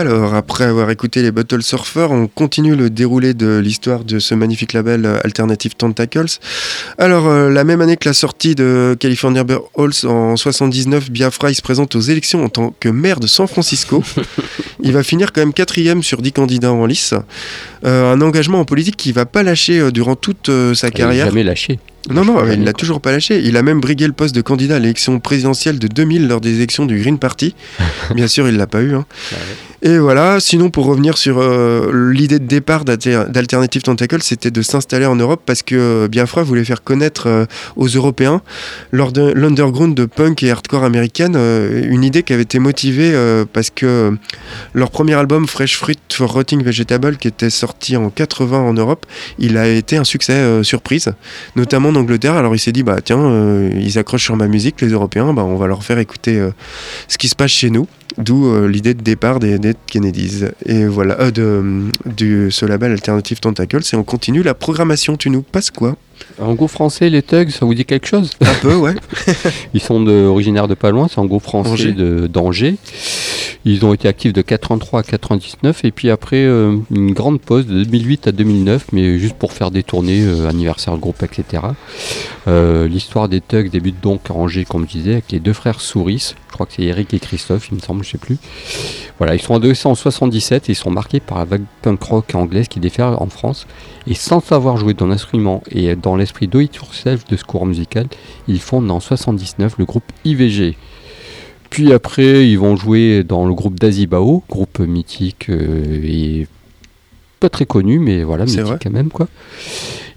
Alors, 0.03 0.33
après 0.35 0.65
avoir 0.65 0.89
écouté 0.89 1.21
les 1.21 1.31
Bottle 1.31 1.63
Surfers, 1.63 2.11
on 2.11 2.27
continue 2.27 2.75
le 2.75 2.89
déroulé 2.89 3.33
de 3.33 3.57
l'histoire 3.59 4.03
de 4.03 4.19
ce 4.19 4.35
magnifique 4.35 4.73
label 4.73 5.05
euh, 5.05 5.17
Alternative 5.23 5.75
Tentacles. 5.77 6.39
Alors, 6.97 7.27
euh, 7.29 7.49
la 7.49 7.63
même 7.63 7.79
année 7.79 7.95
que 7.95 8.09
la 8.09 8.13
sortie 8.13 8.53
de 8.53 8.97
California 8.99 9.45
Bear 9.45 9.61
Halls 9.77 10.05
en 10.05 10.35
79, 10.35 11.09
Biafra 11.09 11.51
il 11.51 11.55
se 11.55 11.61
présente 11.61 11.95
aux 11.95 12.01
élections 12.01 12.43
en 12.43 12.49
tant 12.49 12.75
que 12.81 12.89
maire 12.89 13.21
de 13.21 13.27
San 13.27 13.47
Francisco. 13.47 14.03
il 14.83 14.91
va 14.91 15.03
finir 15.03 15.31
quand 15.31 15.39
même 15.39 15.53
quatrième 15.53 16.03
sur 16.03 16.21
10 16.21 16.33
candidats 16.33 16.73
en 16.73 16.85
lice. 16.85 17.13
Euh, 17.85 18.11
un 18.11 18.19
engagement 18.19 18.59
en 18.59 18.65
politique 18.65 18.97
qui 18.97 19.13
va 19.13 19.25
pas 19.25 19.41
lâcher 19.41 19.79
euh, 19.79 19.91
durant 19.91 20.17
toute 20.17 20.49
euh, 20.49 20.73
sa 20.73 20.89
Il 20.89 20.93
carrière. 20.93 21.27
jamais 21.27 21.43
lâché. 21.43 21.79
Non, 22.09 22.25
non, 22.25 22.45
il 22.51 22.65
l'a 22.65 22.73
toujours 22.73 22.99
pas 22.99 23.13
lâché. 23.13 23.39
Il 23.45 23.55
a 23.55 23.63
même 23.63 23.79
brigué 23.79 24.05
le 24.07 24.11
poste 24.11 24.35
de 24.35 24.41
candidat 24.41 24.75
à 24.75 24.79
l'élection 24.79 25.21
présidentielle 25.21 25.79
de 25.79 25.87
2000 25.87 26.27
lors 26.27 26.41
des 26.41 26.55
élections 26.55 26.85
du 26.85 26.99
Green 26.99 27.17
Party. 27.17 27.55
Bien 28.15 28.27
sûr, 28.27 28.45
il 28.49 28.57
l'a 28.57 28.67
pas 28.67 28.81
eu. 28.81 28.93
hein. 28.93 29.05
Et 29.85 29.99
voilà, 29.99 30.39
sinon 30.39 30.69
pour 30.69 30.85
revenir 30.85 31.17
sur 31.17 31.39
euh, 31.39 31.91
l'idée 32.13 32.39
de 32.39 32.45
départ 32.45 32.85
d'Alter- 32.85 33.25
d'Alternative 33.27 33.81
Tentacle, 33.81 34.21
c'était 34.21 34.49
de 34.49 34.61
s'installer 34.61 35.05
en 35.05 35.17
Europe 35.17 35.41
parce 35.45 35.61
que 35.61 35.75
euh, 35.75 36.07
Biafra 36.07 36.43
voulait 36.43 36.63
faire 36.63 36.85
connaître 36.85 37.27
euh, 37.27 37.45
aux 37.75 37.87
Européens, 37.87 38.41
l'underground 38.93 39.93
de 39.93 40.05
punk 40.05 40.41
et 40.41 40.51
hardcore 40.51 40.85
américaine, 40.85 41.35
une 41.35 42.05
idée 42.05 42.23
qui 42.23 42.31
avait 42.31 42.43
été 42.43 42.59
motivée 42.59 43.13
parce 43.51 43.69
que 43.71 44.15
leur 44.73 44.89
premier 44.89 45.15
album 45.15 45.47
Fresh 45.47 45.77
Fruit 45.77 45.97
for 46.13 46.31
Rotting 46.31 46.63
Vegetable, 46.63 47.17
qui 47.17 47.27
était 47.27 47.49
sorti 47.49 47.97
en 47.97 48.09
80 48.09 48.57
en 48.57 48.73
Europe, 48.73 49.05
il 49.37 49.57
a 49.57 49.67
été 49.67 49.97
un 49.97 50.03
succès 50.05 50.63
surprise, 50.63 51.11
notamment 51.57 51.89
en 51.89 51.95
Angleterre. 51.95 52.35
Alors 52.35 52.55
il 52.55 52.59
s'est 52.59 52.71
dit, 52.71 52.83
bah 52.83 52.97
tiens, 53.03 53.69
ils 53.75 53.97
accrochent 53.99 54.23
sur 54.23 54.37
ma 54.37 54.47
musique, 54.47 54.79
les 54.81 54.89
Européens, 54.89 55.33
bah, 55.33 55.43
on 55.43 55.57
va 55.57 55.67
leur 55.67 55.83
faire 55.83 55.97
écouter 55.97 56.41
ce 57.07 57.17
qui 57.17 57.27
se 57.27 57.35
passe 57.35 57.51
chez 57.51 57.69
nous. 57.69 57.87
D'où 58.17 58.67
l'idée 58.67 58.93
de 58.93 59.01
départ 59.01 59.39
des 59.39 59.57
Kennedys. 59.87 60.45
Et 60.65 60.85
voilà, 60.85 61.19
euh, 61.19 61.31
de, 61.31 61.89
du, 62.05 62.51
ce 62.51 62.65
label 62.65 62.91
Alternative 62.91 63.39
Tentacles. 63.39 63.83
Et 63.91 63.95
on 63.95 64.03
continue 64.03 64.43
la 64.43 64.53
programmation. 64.53 65.17
Tu 65.17 65.29
nous 65.29 65.41
passes 65.41 65.71
quoi? 65.71 65.95
En 66.41 66.53
groupe 66.53 66.71
français, 66.71 67.09
les 67.09 67.21
Tugs, 67.21 67.49
ça 67.49 67.65
vous 67.65 67.73
dit 67.73 67.85
quelque 67.85 68.07
chose? 68.07 68.31
Un 68.41 68.53
peu, 68.61 68.75
ouais. 68.75 68.95
Ils 69.73 69.81
sont 69.81 70.01
de, 70.01 70.25
originaires 70.25 70.67
de 70.67 70.73
pas 70.73 70.91
loin, 70.91 71.07
c'est 71.07 71.19
un 71.19 71.25
groupe 71.25 71.43
français 71.43 71.93
d'Angers. 71.93 72.75
Ils 73.65 73.85
ont 73.85 73.93
été 73.93 74.09
actifs 74.09 74.33
de 74.33 74.41
83 74.41 74.99
à 74.99 75.03
99 75.03 75.85
et 75.85 75.91
puis 75.91 76.09
après 76.09 76.43
euh, 76.43 76.77
une 76.91 77.13
grande 77.13 77.39
pause 77.39 77.65
de 77.65 77.83
2008 77.85 78.27
à 78.27 78.31
2009, 78.33 78.87
mais 78.91 79.17
juste 79.17 79.35
pour 79.35 79.53
faire 79.53 79.71
des 79.71 79.83
tournées, 79.83 80.21
euh, 80.21 80.49
anniversaire 80.49 80.95
de 80.95 80.99
groupe, 80.99 81.23
etc. 81.23 81.63
Euh, 82.47 82.89
L'histoire 82.89 83.29
des 83.29 83.39
Tugs 83.39 83.69
débute 83.69 84.01
donc 84.01 84.29
à 84.29 84.33
Angers, 84.33 84.65
comme 84.65 84.85
je 84.85 84.97
disais, 84.97 85.13
avec 85.13 85.31
les 85.31 85.39
deux 85.39 85.53
frères 85.53 85.79
Souris. 85.79 86.35
Je 86.49 86.53
crois 86.53 86.65
que 86.65 86.73
c'est 86.73 86.83
Eric 86.83 87.13
et 87.13 87.19
Christophe, 87.19 87.69
il 87.71 87.75
me 87.75 87.79
semble, 87.79 88.03
je 88.03 88.11
sais 88.11 88.17
plus. 88.17 88.37
Voilà, 89.17 89.33
ils 89.33 89.41
sont 89.41 89.55
adolescents 89.55 89.91
en 89.91 89.95
77 89.95 90.69
et 90.69 90.73
ils 90.73 90.75
sont 90.75 90.91
marqués 90.91 91.21
par 91.21 91.37
la 91.37 91.45
vague 91.45 91.63
punk 91.81 92.03
rock 92.03 92.35
anglaise 92.35 92.67
qui 92.67 92.79
déferle 92.79 93.15
en 93.17 93.27
France. 93.27 93.65
Et 94.07 94.13
sans 94.13 94.41
savoir 94.41 94.75
jouer 94.75 94.93
d'un 94.93 95.09
instrument 95.11 95.63
et 95.71 95.95
dans 95.95 96.17
l'esprit 96.23 96.47
do 96.47 96.59
it 96.59 96.75
yourself 96.75 97.25
de 97.25 97.35
ce 97.37 97.43
courant 97.43 97.65
musical, 97.65 98.07
ils 98.47 98.59
fondent 98.59 98.89
en 98.91 98.99
79 98.99 99.75
le 99.77 99.85
groupe 99.85 100.03
IVG. 100.25 100.75
Puis 101.69 101.91
après, 101.93 102.47
ils 102.49 102.57
vont 102.57 102.75
jouer 102.75 103.23
dans 103.23 103.45
le 103.45 103.53
groupe 103.53 103.79
d'Azibao, 103.79 104.43
groupe 104.49 104.79
mythique 104.79 105.49
euh, 105.49 106.01
et 106.03 106.47
pas 107.39 107.49
très 107.49 107.65
connu, 107.65 107.99
mais 107.99 108.23
voilà, 108.23 108.45
mythique 108.45 108.61
vrai. 108.61 108.77
quand 108.81 108.91
même 108.91 109.09
quoi. 109.09 109.27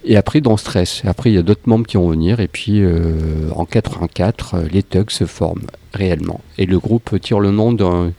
Et 0.09 0.17
après, 0.17 0.41
dans 0.41 0.57
Stress. 0.57 1.03
Après, 1.05 1.31
il 1.31 1.35
y 1.35 1.39
a 1.39 1.43
d'autres 1.43 1.67
membres 1.69 1.85
qui 1.87 1.97
vont 1.97 2.09
venir. 2.11 2.39
Et 2.39 2.47
puis, 2.47 2.81
euh, 2.81 3.51
en 3.57 3.65
84, 3.65 4.55
euh, 4.55 4.69
les 4.73 4.85
Tugs 4.85 5.11
se 5.11 5.25
forment 5.25 5.67
réellement. 5.95 6.41
Et 6.59 6.67
le 6.67 6.79
groupe 6.79 7.21
tire 7.21 7.41
le 7.41 7.51
nom 7.51 7.73
d'un 7.73 8.13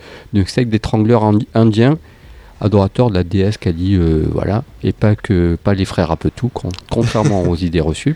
secte 0.46 0.70
d'étrangleurs 0.70 1.24
indi- 1.24 1.48
indiens, 1.54 1.98
adorateurs 2.62 3.10
de 3.10 3.16
la 3.16 3.24
déesse 3.24 3.58
Kali, 3.58 3.96
euh, 3.96 4.26
voilà. 4.32 4.64
Et 4.84 4.92
pas 4.94 5.16
que 5.16 5.58
pas 5.64 5.74
les 5.74 5.86
frères 5.86 6.12
Apetou, 6.12 6.50
con- 6.50 6.70
contrairement 6.90 7.44
aux 7.50 7.56
idées 7.56 7.82
reçues. 7.82 8.16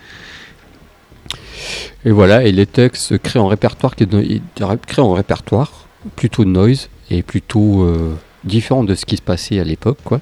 Et 2.06 2.12
voilà, 2.12 2.44
et 2.44 2.52
les 2.52 2.68
se 2.94 3.16
créent 3.16 3.40
un 3.40 3.48
répertoire 3.48 3.96
qui 3.96 4.04
est 4.04 4.42
créent 4.88 5.02
un 5.02 5.14
répertoire 5.14 5.88
plutôt 6.16 6.46
noise 6.46 6.90
et 7.12 7.22
plutôt 7.22 7.84
euh, 7.84 8.16
différent 8.44 8.84
de 8.84 8.96
ce 8.96 9.06
qui 9.06 9.18
se 9.18 9.22
passait 9.22 9.60
à 9.60 9.64
l'époque, 9.64 10.00
quoi. 10.04 10.20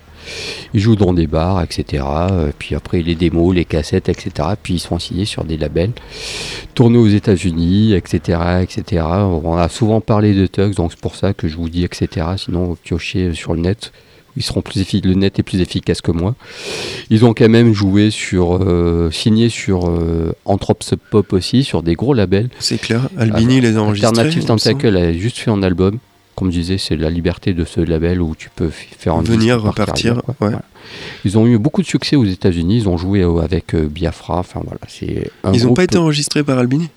Ils 0.74 0.82
jouent 0.82 0.98
dans 0.98 1.14
des 1.14 1.28
bars, 1.28 1.62
etc. 1.64 2.04
Euh, 2.32 2.52
Puis 2.60 2.76
après, 2.76 3.02
les 3.02 3.16
démos, 3.16 3.56
les 3.56 3.64
cassettes, 3.64 4.10
etc. 4.10 4.50
Puis 4.62 4.76
ils 4.76 4.80
sont 4.80 5.00
signés 5.00 5.24
sur 5.26 5.46
des 5.46 5.56
labels, 5.56 5.94
tournés 6.76 6.98
aux 6.98 7.08
États-Unis, 7.08 7.94
etc., 7.94 8.40
etc. 8.62 9.04
On 9.06 9.58
a 9.58 9.70
souvent 9.70 10.02
parlé 10.02 10.34
de 10.34 10.46
Tugs, 10.46 10.76
donc 10.76 10.92
c'est 10.92 11.00
pour 11.00 11.16
ça 11.16 11.34
que 11.34 11.48
je 11.48 11.56
vous 11.56 11.70
dis, 11.70 11.86
etc. 11.86 12.26
Sinon, 12.38 12.66
vous 12.66 12.76
piochez 12.76 13.34
sur 13.34 13.54
le 13.54 13.62
net. 13.62 13.94
Ils 14.40 14.44
seront 14.44 14.62
plus 14.62 14.80
efficaces, 14.80 15.08
le 15.12 15.16
net 15.16 15.38
est 15.38 15.44
plus 15.44 15.60
efficace 15.60 16.00
que 16.02 16.12
moi. 16.12 16.34
Ils 17.10 17.26
ont 17.26 17.34
quand 17.34 17.50
même 17.50 17.74
joué 17.74 18.10
sur, 18.10 18.56
euh, 18.56 19.12
signé 19.12 19.50
sur 19.50 19.90
euh, 19.90 20.34
Anthrope 20.46 20.82
Sub 20.82 21.00
Pop 21.12 21.34
aussi, 21.34 21.66
sur 21.66 21.84
des 21.84 21.94
gros 21.94 22.14
labels. 22.14 22.50
C'est 22.58 22.80
clair. 22.80 23.10
Albini 23.18 23.60
les 23.60 23.76
a 23.76 23.82
enregistrés. 23.82 24.08
Alternative. 24.08 24.46
Tentacle 24.46 24.96
a 24.96 25.12
juste 25.14 25.38
fait 25.38 25.52
un 25.52 25.62
album. 25.62 26.00
Comme 26.36 26.52
je 26.52 26.60
disais, 26.60 26.78
c'est 26.78 26.96
la 26.96 27.10
liberté 27.10 27.54
de 27.54 27.66
ce 27.66 27.82
label 27.82 28.22
où 28.22 28.34
tu 28.34 28.50
peux 28.56 28.70
faire 28.70 29.16
un 29.16 29.22
Venir, 29.24 29.62
repartir, 29.62 30.16
ouais. 30.16 30.34
Voilà. 30.40 30.62
Ils 31.26 31.38
ont 31.38 31.46
eu 31.46 31.58
beaucoup 31.58 31.82
de 31.82 31.88
succès 31.88 32.16
aux 32.16 32.24
États-Unis. 32.24 32.78
Ils 32.78 32.90
ont 32.90 32.98
joué 32.98 33.24
euh, 33.24 33.40
avec 33.40 33.76
euh, 33.76 33.90
Biafra. 33.90 34.40
Enfin 34.40 34.62
voilà, 34.64 34.80
c'est 34.88 35.30
Ils 35.54 35.66
n'ont 35.66 35.74
pas 35.74 35.84
été 35.84 35.98
enregistrés 35.98 36.46
par 36.46 36.58
Albini? 36.58 36.90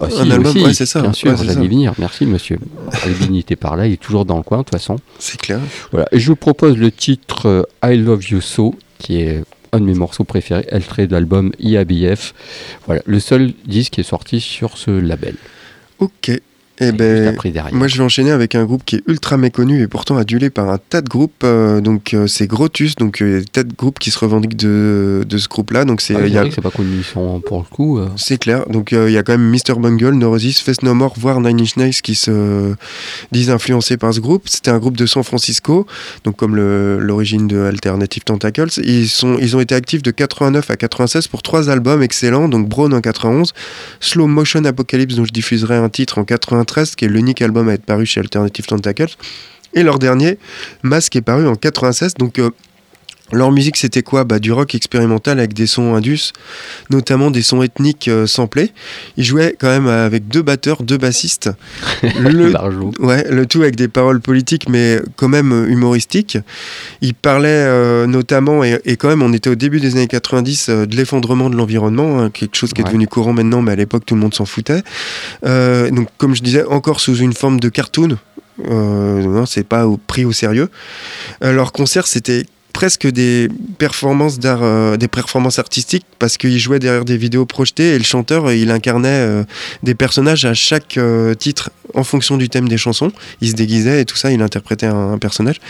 Ah, 0.00 0.10
si, 0.10 0.20
un 0.20 0.30
album, 0.30 0.46
aussi, 0.46 0.64
ouais, 0.64 0.74
c'est 0.74 0.86
ça, 0.86 1.00
Bien 1.00 1.10
ouais, 1.10 1.14
sûr, 1.14 1.38
c'est 1.38 1.44
j'allais 1.44 1.68
venir. 1.68 1.94
Merci, 1.98 2.26
monsieur. 2.26 2.58
Albini 3.04 3.40
était 3.40 3.56
par 3.56 3.76
là. 3.76 3.86
Il 3.86 3.92
est 3.92 4.02
toujours 4.02 4.24
dans 4.24 4.36
le 4.36 4.42
coin, 4.42 4.58
de 4.58 4.62
toute 4.64 4.72
façon. 4.72 4.96
C'est 5.18 5.40
clair. 5.40 5.60
Voilà. 5.92 6.06
Et 6.12 6.18
je 6.18 6.28
vous 6.28 6.36
propose 6.36 6.76
le 6.76 6.90
titre 6.90 7.46
euh, 7.46 7.62
I 7.84 7.96
Love 7.96 8.24
You 8.30 8.40
So, 8.40 8.74
qui 8.98 9.20
est 9.20 9.44
un 9.72 9.80
de 9.80 9.84
mes 9.84 9.94
morceaux 9.94 10.24
préférés, 10.24 10.66
extrait 10.70 11.06
de 11.06 11.12
l'album 11.12 11.52
IABF. 11.58 12.34
Voilà, 12.86 13.02
le 13.06 13.20
seul 13.20 13.52
disque 13.66 13.94
qui 13.94 14.00
est 14.00 14.04
sorti 14.04 14.40
sur 14.40 14.78
ce 14.78 14.90
label. 14.90 15.34
Ok. 15.98 16.30
Et 16.80 16.84
Et 16.84 16.86
juste 16.88 16.98
ben, 16.98 17.28
après 17.28 17.52
moi 17.72 17.86
je 17.86 17.96
vais 17.98 18.02
enchaîner 18.02 18.32
avec 18.32 18.56
un 18.56 18.64
groupe 18.64 18.82
qui 18.84 18.96
est 18.96 19.02
ultra 19.06 19.36
méconnu 19.36 19.80
et 19.82 19.86
pourtant 19.86 20.16
adulé 20.16 20.50
par 20.50 20.68
un 20.70 20.78
tas 20.78 21.02
de 21.02 21.08
groupes. 21.08 21.44
euh, 21.44 21.80
donc 21.80 22.14
euh, 22.14 22.26
c'est 22.26 22.48
Grotus, 22.48 22.96
donc 22.96 23.22
euh, 23.22 23.28
il 23.28 23.32
y 23.32 23.36
a 23.36 23.40
des 23.40 23.44
tas 23.46 23.62
de 23.62 23.72
groupes 23.72 24.00
qui 24.00 24.10
se 24.10 24.18
revendiquent 24.18 24.56
de, 24.56 25.24
de 25.28 25.38
ce 25.38 25.46
groupe-là. 25.48 25.84
Donc 25.84 26.00
c'est 26.00 26.16
Ah, 26.16 26.20
c'est 26.22 26.30
y 26.30 26.36
a- 26.36 26.40
vrai 26.40 26.48
que 26.48 26.54
c'est 26.56 26.60
pas 26.60 26.70
connu, 26.70 26.96
ils 26.98 27.04
sont 27.04 27.40
pour 27.46 27.58
le 27.58 27.64
coup. 27.64 27.98
euh, 27.98 28.08
C'est 28.16 28.38
clair. 28.38 28.66
Donc 28.68 28.90
il 28.90 29.10
y 29.12 29.16
a 29.18 29.22
quand 29.22 29.38
même 29.38 29.48
Mr. 29.50 29.78
Bungle, 29.78 30.14
Neurosis, 30.14 30.60
Face 30.60 30.82
No 30.82 30.94
More, 30.94 31.14
voire 31.16 31.40
Nine 31.40 31.60
Inch 31.60 31.76
Nails 31.76 31.92
qui 32.02 32.16
se 32.16 32.74
disent 33.30 33.50
influencés 33.50 33.96
par 33.96 34.12
ce 34.12 34.18
groupe. 34.20 34.48
C'était 34.48 34.70
un 34.72 34.78
groupe 34.78 34.96
de 34.96 35.06
San 35.06 35.22
Francisco, 35.22 35.86
donc 36.24 36.34
comme 36.36 36.56
le- 36.56 36.98
l'origine 36.98 37.46
de 37.46 37.60
Alternative 37.60 38.24
Tentacles. 38.24 38.70
Ils, 38.82 39.08
sont, 39.08 39.38
ils 39.40 39.54
ont 39.56 39.60
été 39.60 39.76
actifs 39.76 40.02
de 40.02 40.10
89 40.10 40.70
à 40.70 40.76
96 40.76 41.28
pour 41.28 41.42
trois 41.42 41.70
albums 41.70 42.02
excellents. 42.02 42.48
Donc 42.48 42.68
Brown 42.68 42.92
en 42.94 43.00
91, 43.00 43.52
Slow 44.00 44.26
Motion 44.26 44.64
Apocalypse 44.64 45.14
dont 45.14 45.24
je 45.24 45.32
diffuserai 45.32 45.76
un 45.76 45.88
titre 45.88 46.18
en 46.18 46.24
93, 46.64 46.96
qui 46.96 47.04
est 47.04 47.08
l'unique 47.08 47.42
album 47.42 47.68
à 47.68 47.74
être 47.74 47.84
paru 47.84 48.06
chez 48.06 48.20
Alternative 48.20 48.66
Tentacles. 48.66 49.16
Et 49.74 49.82
leur 49.82 49.98
dernier, 49.98 50.38
Mask, 50.82 51.16
est 51.16 51.22
paru 51.22 51.46
en 51.46 51.56
96. 51.56 52.14
Donc 52.14 52.38
euh, 52.38 52.50
leur 53.32 53.50
musique, 53.52 53.76
c'était 53.78 54.02
quoi? 54.02 54.24
Bah, 54.24 54.38
Du 54.38 54.52
rock 54.52 54.74
expérimental 54.74 55.38
avec 55.38 55.54
des 55.54 55.66
sons 55.66 55.94
indus, 55.94 56.32
notamment 56.90 57.30
des 57.30 57.42
sons 57.42 57.62
ethniques 57.62 58.08
euh, 58.08 58.26
samplés. 58.26 58.72
Ils 59.16 59.24
jouaient 59.24 59.56
quand 59.58 59.68
même 59.68 59.86
avec 59.88 60.28
deux 60.28 60.42
batteurs, 60.42 60.82
deux 60.82 60.98
bassistes. 60.98 61.50
le, 62.02 62.52
ouais, 63.00 63.24
le 63.30 63.46
tout 63.46 63.62
avec 63.62 63.76
des 63.76 63.88
paroles 63.88 64.20
politiques, 64.20 64.68
mais 64.68 65.00
quand 65.16 65.28
même 65.28 65.52
euh, 65.52 65.68
humoristiques. 65.68 66.38
Ils 67.00 67.14
parlaient 67.14 67.48
euh, 67.48 68.06
notamment, 68.06 68.62
et, 68.62 68.78
et 68.84 68.96
quand 68.96 69.08
même, 69.08 69.22
on 69.22 69.32
était 69.32 69.50
au 69.50 69.54
début 69.54 69.80
des 69.80 69.92
années 69.96 70.06
90, 70.06 70.66
euh, 70.68 70.86
de 70.86 70.94
l'effondrement 70.94 71.48
de 71.50 71.56
l'environnement, 71.56 72.20
hein, 72.20 72.30
quelque 72.30 72.56
chose 72.56 72.72
qui 72.74 72.82
est 72.82 72.84
devenu 72.84 73.06
courant 73.08 73.32
maintenant, 73.32 73.62
mais 73.62 73.72
à 73.72 73.76
l'époque, 73.76 74.04
tout 74.06 74.14
le 74.14 74.20
monde 74.20 74.34
s'en 74.34 74.44
foutait. 74.44 74.82
Donc, 75.42 76.08
comme 76.18 76.34
je 76.34 76.42
disais, 76.42 76.64
encore 76.64 77.00
sous 77.00 77.16
une 77.16 77.32
forme 77.32 77.58
de 77.58 77.68
cartoon. 77.70 78.18
Non, 78.58 79.46
c'est 79.46 79.64
pas 79.66 79.86
au- 79.86 79.96
pris 79.96 80.24
au 80.24 80.32
sérieux. 80.32 80.68
Leur 81.40 81.72
concert, 81.72 82.06
c'était 82.06 82.44
presque 82.74 83.06
des 83.06 83.48
performances 83.78 84.38
d'art, 84.38 84.62
euh, 84.62 84.96
des 84.98 85.08
performances 85.08 85.58
artistiques 85.58 86.04
parce 86.18 86.36
qu'il 86.36 86.58
jouait 86.58 86.80
derrière 86.80 87.04
des 87.04 87.16
vidéos 87.16 87.46
projetées 87.46 87.94
et 87.94 87.98
le 87.98 88.04
chanteur, 88.04 88.46
euh, 88.46 88.56
il 88.56 88.70
incarnait 88.70 89.08
euh, 89.08 89.44
des 89.84 89.94
personnages 89.94 90.44
à 90.44 90.52
chaque 90.52 90.98
titre 91.38 91.70
en 91.94 92.02
fonction 92.02 92.36
du 92.36 92.48
thème 92.48 92.68
des 92.68 92.76
chansons. 92.76 93.12
Il 93.40 93.48
se 93.48 93.54
déguisait 93.54 94.00
et 94.00 94.04
tout 94.04 94.16
ça, 94.16 94.32
il 94.32 94.42
interprétait 94.42 94.86
un, 94.86 95.16
personnage. 95.18 95.60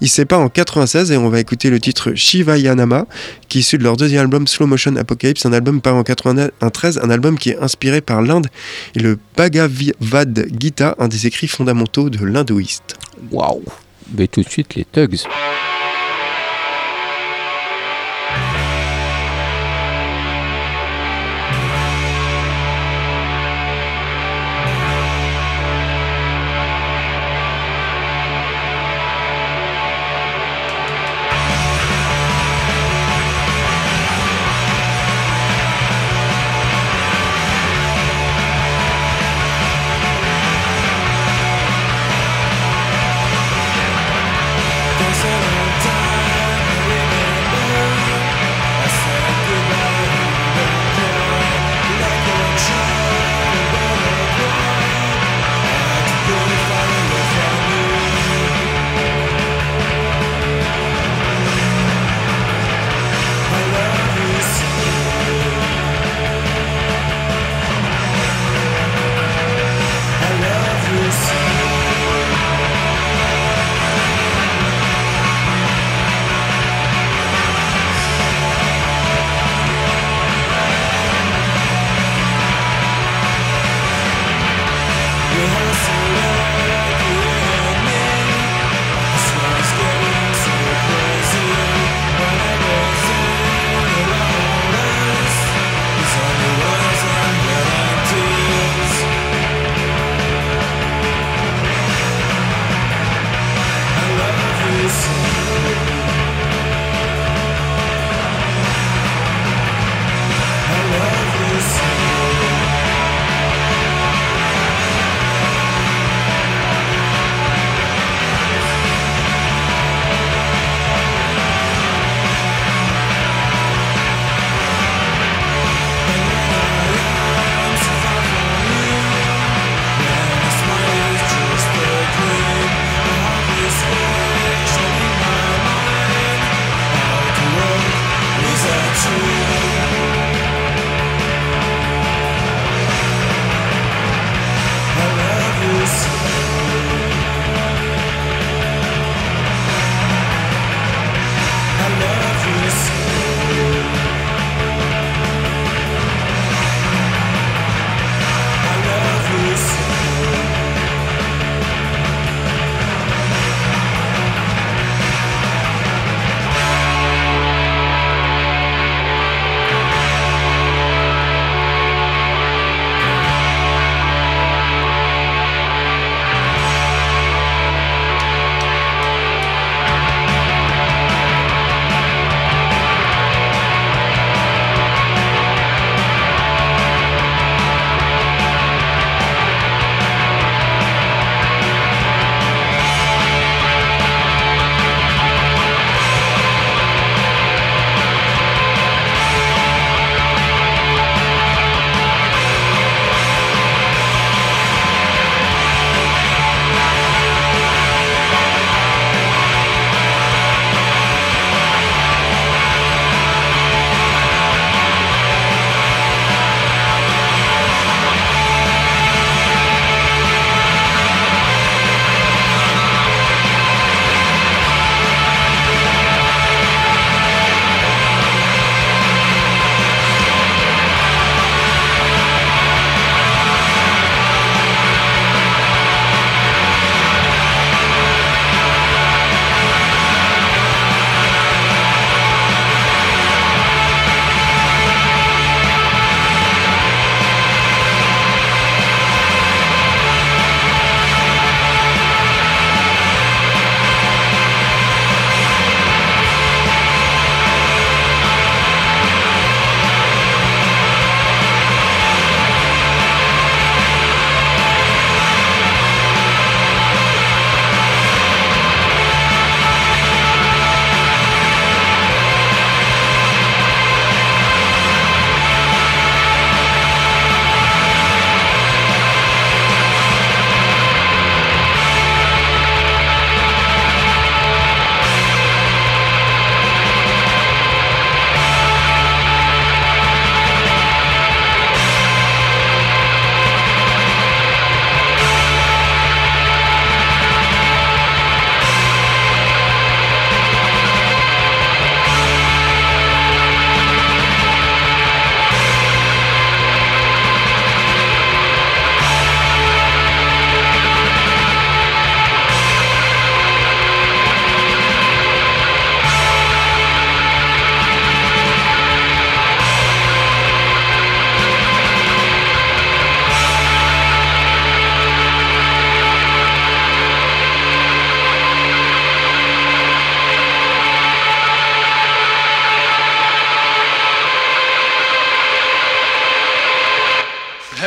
Il 0.00 0.08
se 0.08 0.14
sépare 0.14 0.40
en 0.40 0.48
96 0.48 1.12
et 1.12 1.16
on 1.18 1.28
va 1.28 1.38
écouter 1.38 1.68
le 1.68 1.78
titre 1.78 2.14
Shiva 2.14 2.56
Yanama 2.56 3.06
qui 3.48 3.58
est 3.58 3.60
issu 3.60 3.76
de 3.76 3.84
leur 3.84 3.96
deuxième 3.96 4.22
album 4.22 4.46
Slow 4.46 4.66
Motion 4.66 4.96
Apocalypse, 4.96 5.44
un 5.44 5.52
album 5.52 5.82
paru 5.82 5.98
en 5.98 6.02
93, 6.02 6.98
un 6.98 7.10
album 7.10 7.38
qui 7.38 7.50
est 7.50 7.58
inspiré 7.58 8.00
par 8.00 8.22
l'Inde 8.22 8.46
et 8.96 9.00
le 9.00 9.18
Bhagavad 9.36 10.46
Gita, 10.58 10.96
un 10.98 11.08
des 11.08 11.26
écrits 11.26 11.48
fondamentaux 11.48 12.08
de 12.08 12.24
l'hindouiste. 12.24 12.96
Waouh 13.30 13.62
Mais 14.16 14.28
tout 14.28 14.42
de 14.42 14.48
suite, 14.48 14.74
les 14.76 14.86
Tugs. 14.86 15.26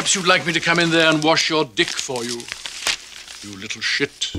Perhaps 0.07 0.15
you'd 0.15 0.27
like 0.29 0.47
me 0.47 0.53
to 0.53 0.61
come 0.61 0.79
in 0.79 0.89
there 0.89 1.09
and 1.09 1.21
wash 1.21 1.49
your 1.49 1.65
dick 1.65 1.89
for 1.89 2.23
you. 2.23 2.39
You 3.43 3.59
little 3.59 3.81
shit. 3.81 4.31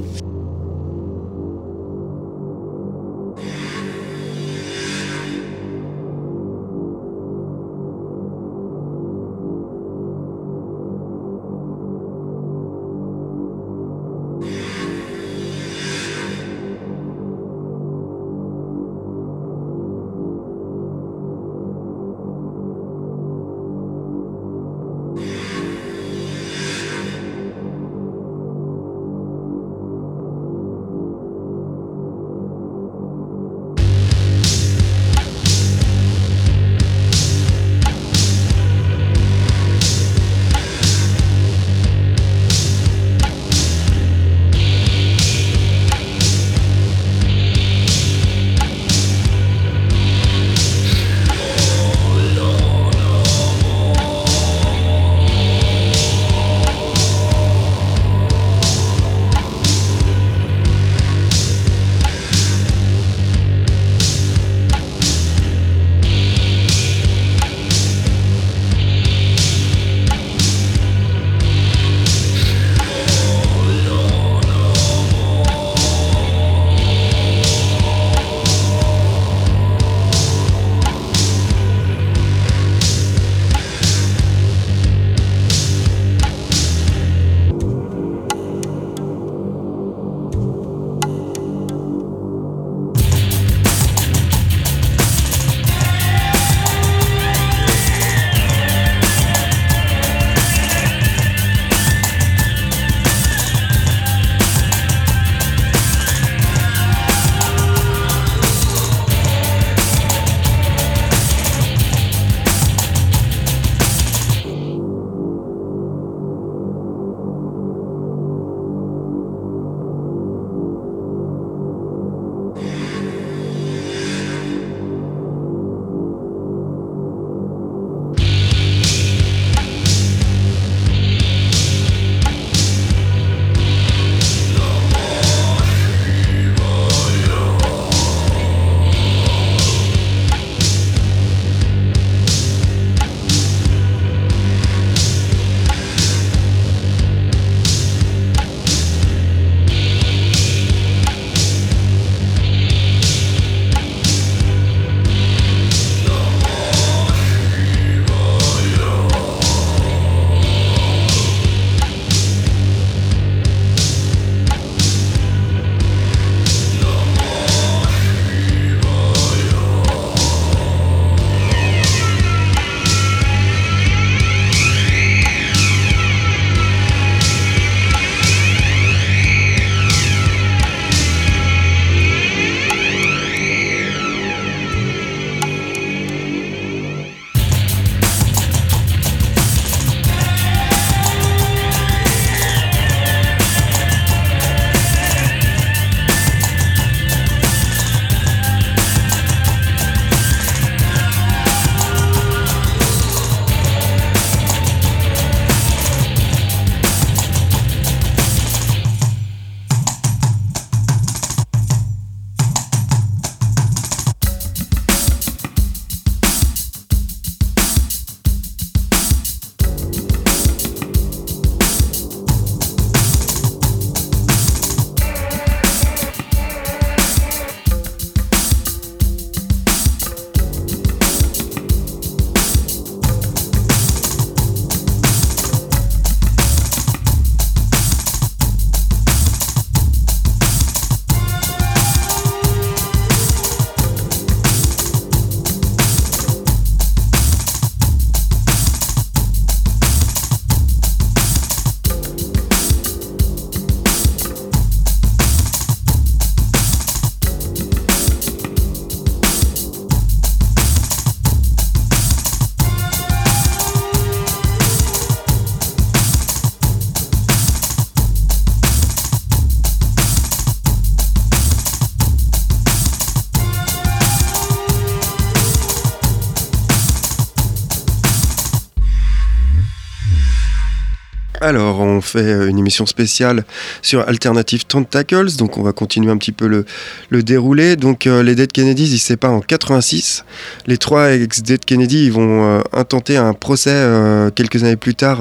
Alors, 281.48 281.80
on 281.80 282.02
fait 282.02 282.18
euh, 282.18 282.48
une 282.48 282.58
émission 282.58 282.84
spéciale 282.84 283.44
sur 283.80 284.06
Alternative 284.06 284.66
Tentacles, 284.66 285.34
donc 285.38 285.56
on 285.56 285.62
va 285.62 285.72
continuer 285.72 286.10
un 286.10 286.18
petit 286.18 286.32
peu 286.32 286.46
le, 286.46 286.66
le 287.08 287.22
déroulé. 287.22 287.76
Donc, 287.76 288.06
euh, 288.06 288.22
les 288.22 288.34
Dead 288.34 288.52
Kennedys, 288.52 288.84
ils 288.92 288.98
se 288.98 289.06
séparent 289.06 289.32
en 289.32 289.40
86. 289.40 290.24
Les 290.66 290.76
trois 290.76 291.12
ex-Dead 291.12 291.64
Kennedy, 291.64 292.04
ils 292.04 292.12
vont 292.12 292.44
euh, 292.44 292.60
intenter 292.74 293.16
un 293.16 293.32
procès 293.32 293.70
euh, 293.72 294.30
quelques 294.30 294.62
années 294.62 294.76
plus 294.76 294.94
tard. 294.94 295.20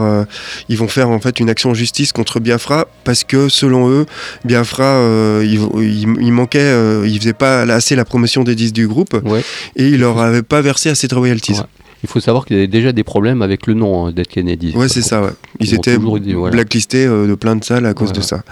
ils 0.68 0.78
vont 0.78 0.90
faire 0.90 1.10
en 1.10 1.20
fait 1.20 1.40
une 1.40 1.50
action 1.50 1.70
en 1.70 1.74
justice 1.74 2.12
contre 2.12 2.42
Biafra 2.42 2.88
parce 3.06 3.24
que, 3.24 3.48
selon 3.48 3.90
eux, 3.90 4.06
Biafra, 4.44 5.02
il, 5.44 5.62
il- 5.78 6.08
il 6.20 6.32
manquait, 6.34 6.74
il 7.06 7.18
faisait 7.20 7.34
pas 7.34 7.62
assez 7.62 7.96
la 7.96 8.04
promotion 8.04 8.44
des 8.44 8.56
disques 8.56 8.74
du 8.76 8.88
groupe 8.88 9.14
Ouais. 9.24 9.44
et 9.78 9.88
il 9.88 10.00
leur 10.02 10.20
avait 10.20 10.42
pas 10.44 10.62
versé 10.62 10.90
assez 10.90 11.08
de 11.08 11.16
royalties. 11.16 11.54
Ouais. 11.54 11.60
Il 12.04 12.10
faut 12.10 12.20
savoir 12.20 12.46
qu'il 12.46 12.56
y 12.56 12.60
avait 12.60 12.68
déjà 12.68 12.92
des 12.92 13.04
problèmes 13.04 13.42
avec 13.42 13.66
le 13.68 13.74
nom 13.74 14.08
hein, 14.08 14.12
Dead 14.12 14.28
Kennedy. 14.28 14.74
Ouais, 14.76 14.88
c'est 14.88 15.02
ça, 15.02 15.22
ouais. 15.22 15.32
Ils, 15.60 15.74
étaient 15.74 15.96
toujours 15.96 16.20
dit, 16.20 16.34
voilà. 16.34 16.52
blacklistés 16.56 17.06
euh, 17.06 17.28
de 17.28 17.36
plein 17.36 17.56
de 17.56 17.64
salles 17.64 17.86
à 17.86 17.94
cause 17.94 18.14
de 18.14 18.22
ça. 18.22 18.44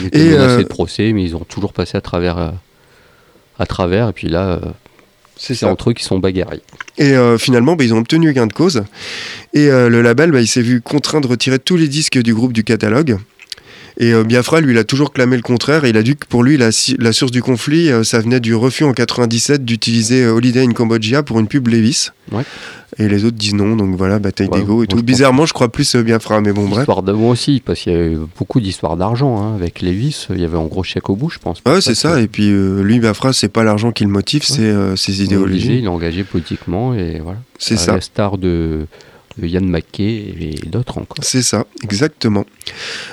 Ils 0.00 0.06
étaient 0.06 0.20
Et, 0.26 0.30
menacés 0.30 0.54
euh, 0.54 0.62
de 0.62 0.68
procès, 0.68 1.12
mais 1.12 1.24
ils 1.24 1.34
ont 1.34 1.44
toujours 1.48 1.72
passé 1.72 1.96
à 1.96 2.00
travers. 2.00 2.38
euh, 2.38 2.50
à 3.58 3.66
travers, 3.66 4.08
et 4.08 4.12
puis 4.14 4.28
là, 4.28 4.58
C'est 5.36 5.54
c'est 5.54 5.66
entre 5.66 5.90
eux 5.90 5.92
qui 5.92 6.02
sont 6.02 6.18
bagarrés. 6.18 6.62
Et 6.96 7.12
euh, 7.12 7.36
finalement, 7.36 7.76
bah, 7.76 7.84
ils 7.84 7.92
ont 7.92 7.98
obtenu 7.98 8.32
gain 8.32 8.46
de 8.46 8.52
cause. 8.54 8.84
Et 9.52 9.68
euh, 9.68 9.88
le 9.90 10.00
label, 10.02 10.30
bah, 10.32 10.40
il 10.40 10.46
s'est 10.46 10.62
vu 10.62 10.80
contraint 10.80 11.20
de 11.20 11.26
retirer 11.26 11.58
tous 11.58 11.76
les 11.76 11.86
disques 11.88 12.18
du 12.18 12.34
groupe 12.34 12.52
du 12.54 12.64
catalogue. 12.64 13.18
Et 14.00 14.14
euh, 14.14 14.24
Biafra, 14.24 14.62
lui, 14.62 14.72
il 14.72 14.78
a 14.78 14.84
toujours 14.84 15.12
clamé 15.12 15.36
le 15.36 15.42
contraire. 15.42 15.84
Et 15.84 15.90
il 15.90 15.96
a 15.98 16.02
dit 16.02 16.16
que 16.16 16.26
pour 16.26 16.42
lui, 16.42 16.56
la, 16.56 16.72
source 16.72 17.30
du 17.30 17.42
conflit, 17.42 17.90
euh, 17.90 18.02
ça 18.02 18.18
venait 18.18 18.40
du 18.40 18.54
refus 18.54 18.84
en 18.84 18.94
97 18.94 19.62
d'utiliser 19.62 20.24
euh, 20.24 20.32
Holiday 20.32 20.64
in 20.64 20.72
Cambodia 20.72 21.22
pour 21.22 21.38
une 21.38 21.46
pub 21.46 21.68
Levis. 21.68 22.08
Ouais. 22.32 22.42
Et 22.98 23.08
les 23.08 23.26
autres 23.26 23.36
disent 23.36 23.54
non, 23.54 23.76
donc 23.76 23.94
voilà, 23.96 24.18
bataille 24.18 24.48
Ouais, 24.48 24.60
d'ego 24.60 24.82
et 24.82 24.86
tout. 24.86 25.02
Bizarrement, 25.02 25.44
je 25.44 25.52
crois 25.52 25.70
plus 25.70 25.96
Biafra, 25.96 26.40
mais 26.40 26.52
bon, 26.52 26.66
bref. 26.66 26.80
Histoire 26.80 27.02
de 27.02 27.12
moi 27.12 27.30
aussi, 27.30 27.62
parce 27.64 27.80
qu'il 27.80 27.92
y 27.92 27.96
a 27.96 27.98
eu 27.98 28.18
beaucoup 28.38 28.60
d'histoires 28.60 28.96
d'argent 28.96 29.40
hein, 29.40 29.54
avec 29.54 29.82
Levis. 29.82 30.26
Il 30.30 30.40
y 30.40 30.44
avait 30.44 30.58
un 30.58 30.64
gros 30.64 30.82
chèque 30.82 31.10
au 31.10 31.16
bout, 31.16 31.28
je 31.28 31.38
pense. 31.38 31.62
Ouais, 31.66 31.82
c'est 31.82 31.94
ça. 31.94 32.16
que 32.16 32.22
Et 32.22 32.26
puis, 32.26 32.50
euh, 32.50 32.82
lui, 32.82 33.00
Biafra, 33.00 33.32
c'est 33.32 33.48
pas 33.48 33.64
l'argent 33.64 33.92
qui 33.92 34.04
le 34.04 34.10
motive, 34.10 34.42
c'est 34.44 34.62
euh, 34.62 34.96
ses 34.96 35.22
idéologies. 35.22 35.78
il 35.78 35.84
est 35.84 35.88
engagé 35.88 36.24
politiquement, 36.24 36.94
et 36.94 37.20
voilà. 37.22 37.38
C'est 37.58 37.76
ça. 37.76 37.92
La 37.92 38.00
star 38.00 38.38
de 38.38 38.86
Yann 39.46 39.66
McKay 39.68 40.34
et 40.40 40.60
d'autres 40.66 40.98
encore. 40.98 41.22
C'est 41.22 41.42
ça, 41.42 41.66
exactement. 41.82 42.44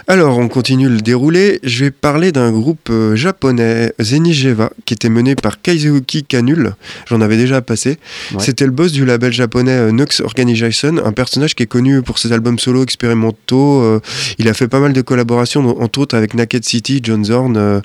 Alors, 0.07 0.37
on 0.37 0.47
continue 0.47 0.89
le 0.89 1.01
déroulé. 1.01 1.59
Je 1.63 1.85
vais 1.85 1.91
parler 1.91 2.31
d'un 2.31 2.51
groupe 2.51 2.89
euh, 2.89 3.15
japonais, 3.15 3.93
Zenigeva, 3.99 4.71
qui 4.85 4.93
était 4.93 5.09
mené 5.09 5.35
par 5.35 5.61
Kaizeuki 5.61 6.23
Kanul. 6.23 6.75
J'en 7.07 7.21
avais 7.21 7.37
déjà 7.37 7.61
passé. 7.61 7.97
Ouais. 8.33 8.39
C'était 8.39 8.65
le 8.65 8.71
boss 8.71 8.91
du 8.91 9.05
label 9.05 9.33
japonais 9.33 9.71
euh, 9.71 9.91
Nux 9.91 10.21
Organization, 10.21 11.03
un 11.03 11.11
personnage 11.11 11.55
qui 11.55 11.63
est 11.63 11.67
connu 11.67 12.01
pour 12.01 12.19
ses 12.19 12.31
albums 12.31 12.59
solo 12.59 12.83
expérimentaux. 12.83 13.81
Euh, 13.81 14.01
il 14.37 14.47
a 14.47 14.53
fait 14.53 14.67
pas 14.67 14.79
mal 14.79 14.93
de 14.93 15.01
collaborations, 15.01 15.81
entre 15.81 15.99
autres 15.99 16.15
avec 16.15 16.33
Naked 16.33 16.63
City, 16.63 16.99
John 17.03 17.25
Zorn, 17.25 17.81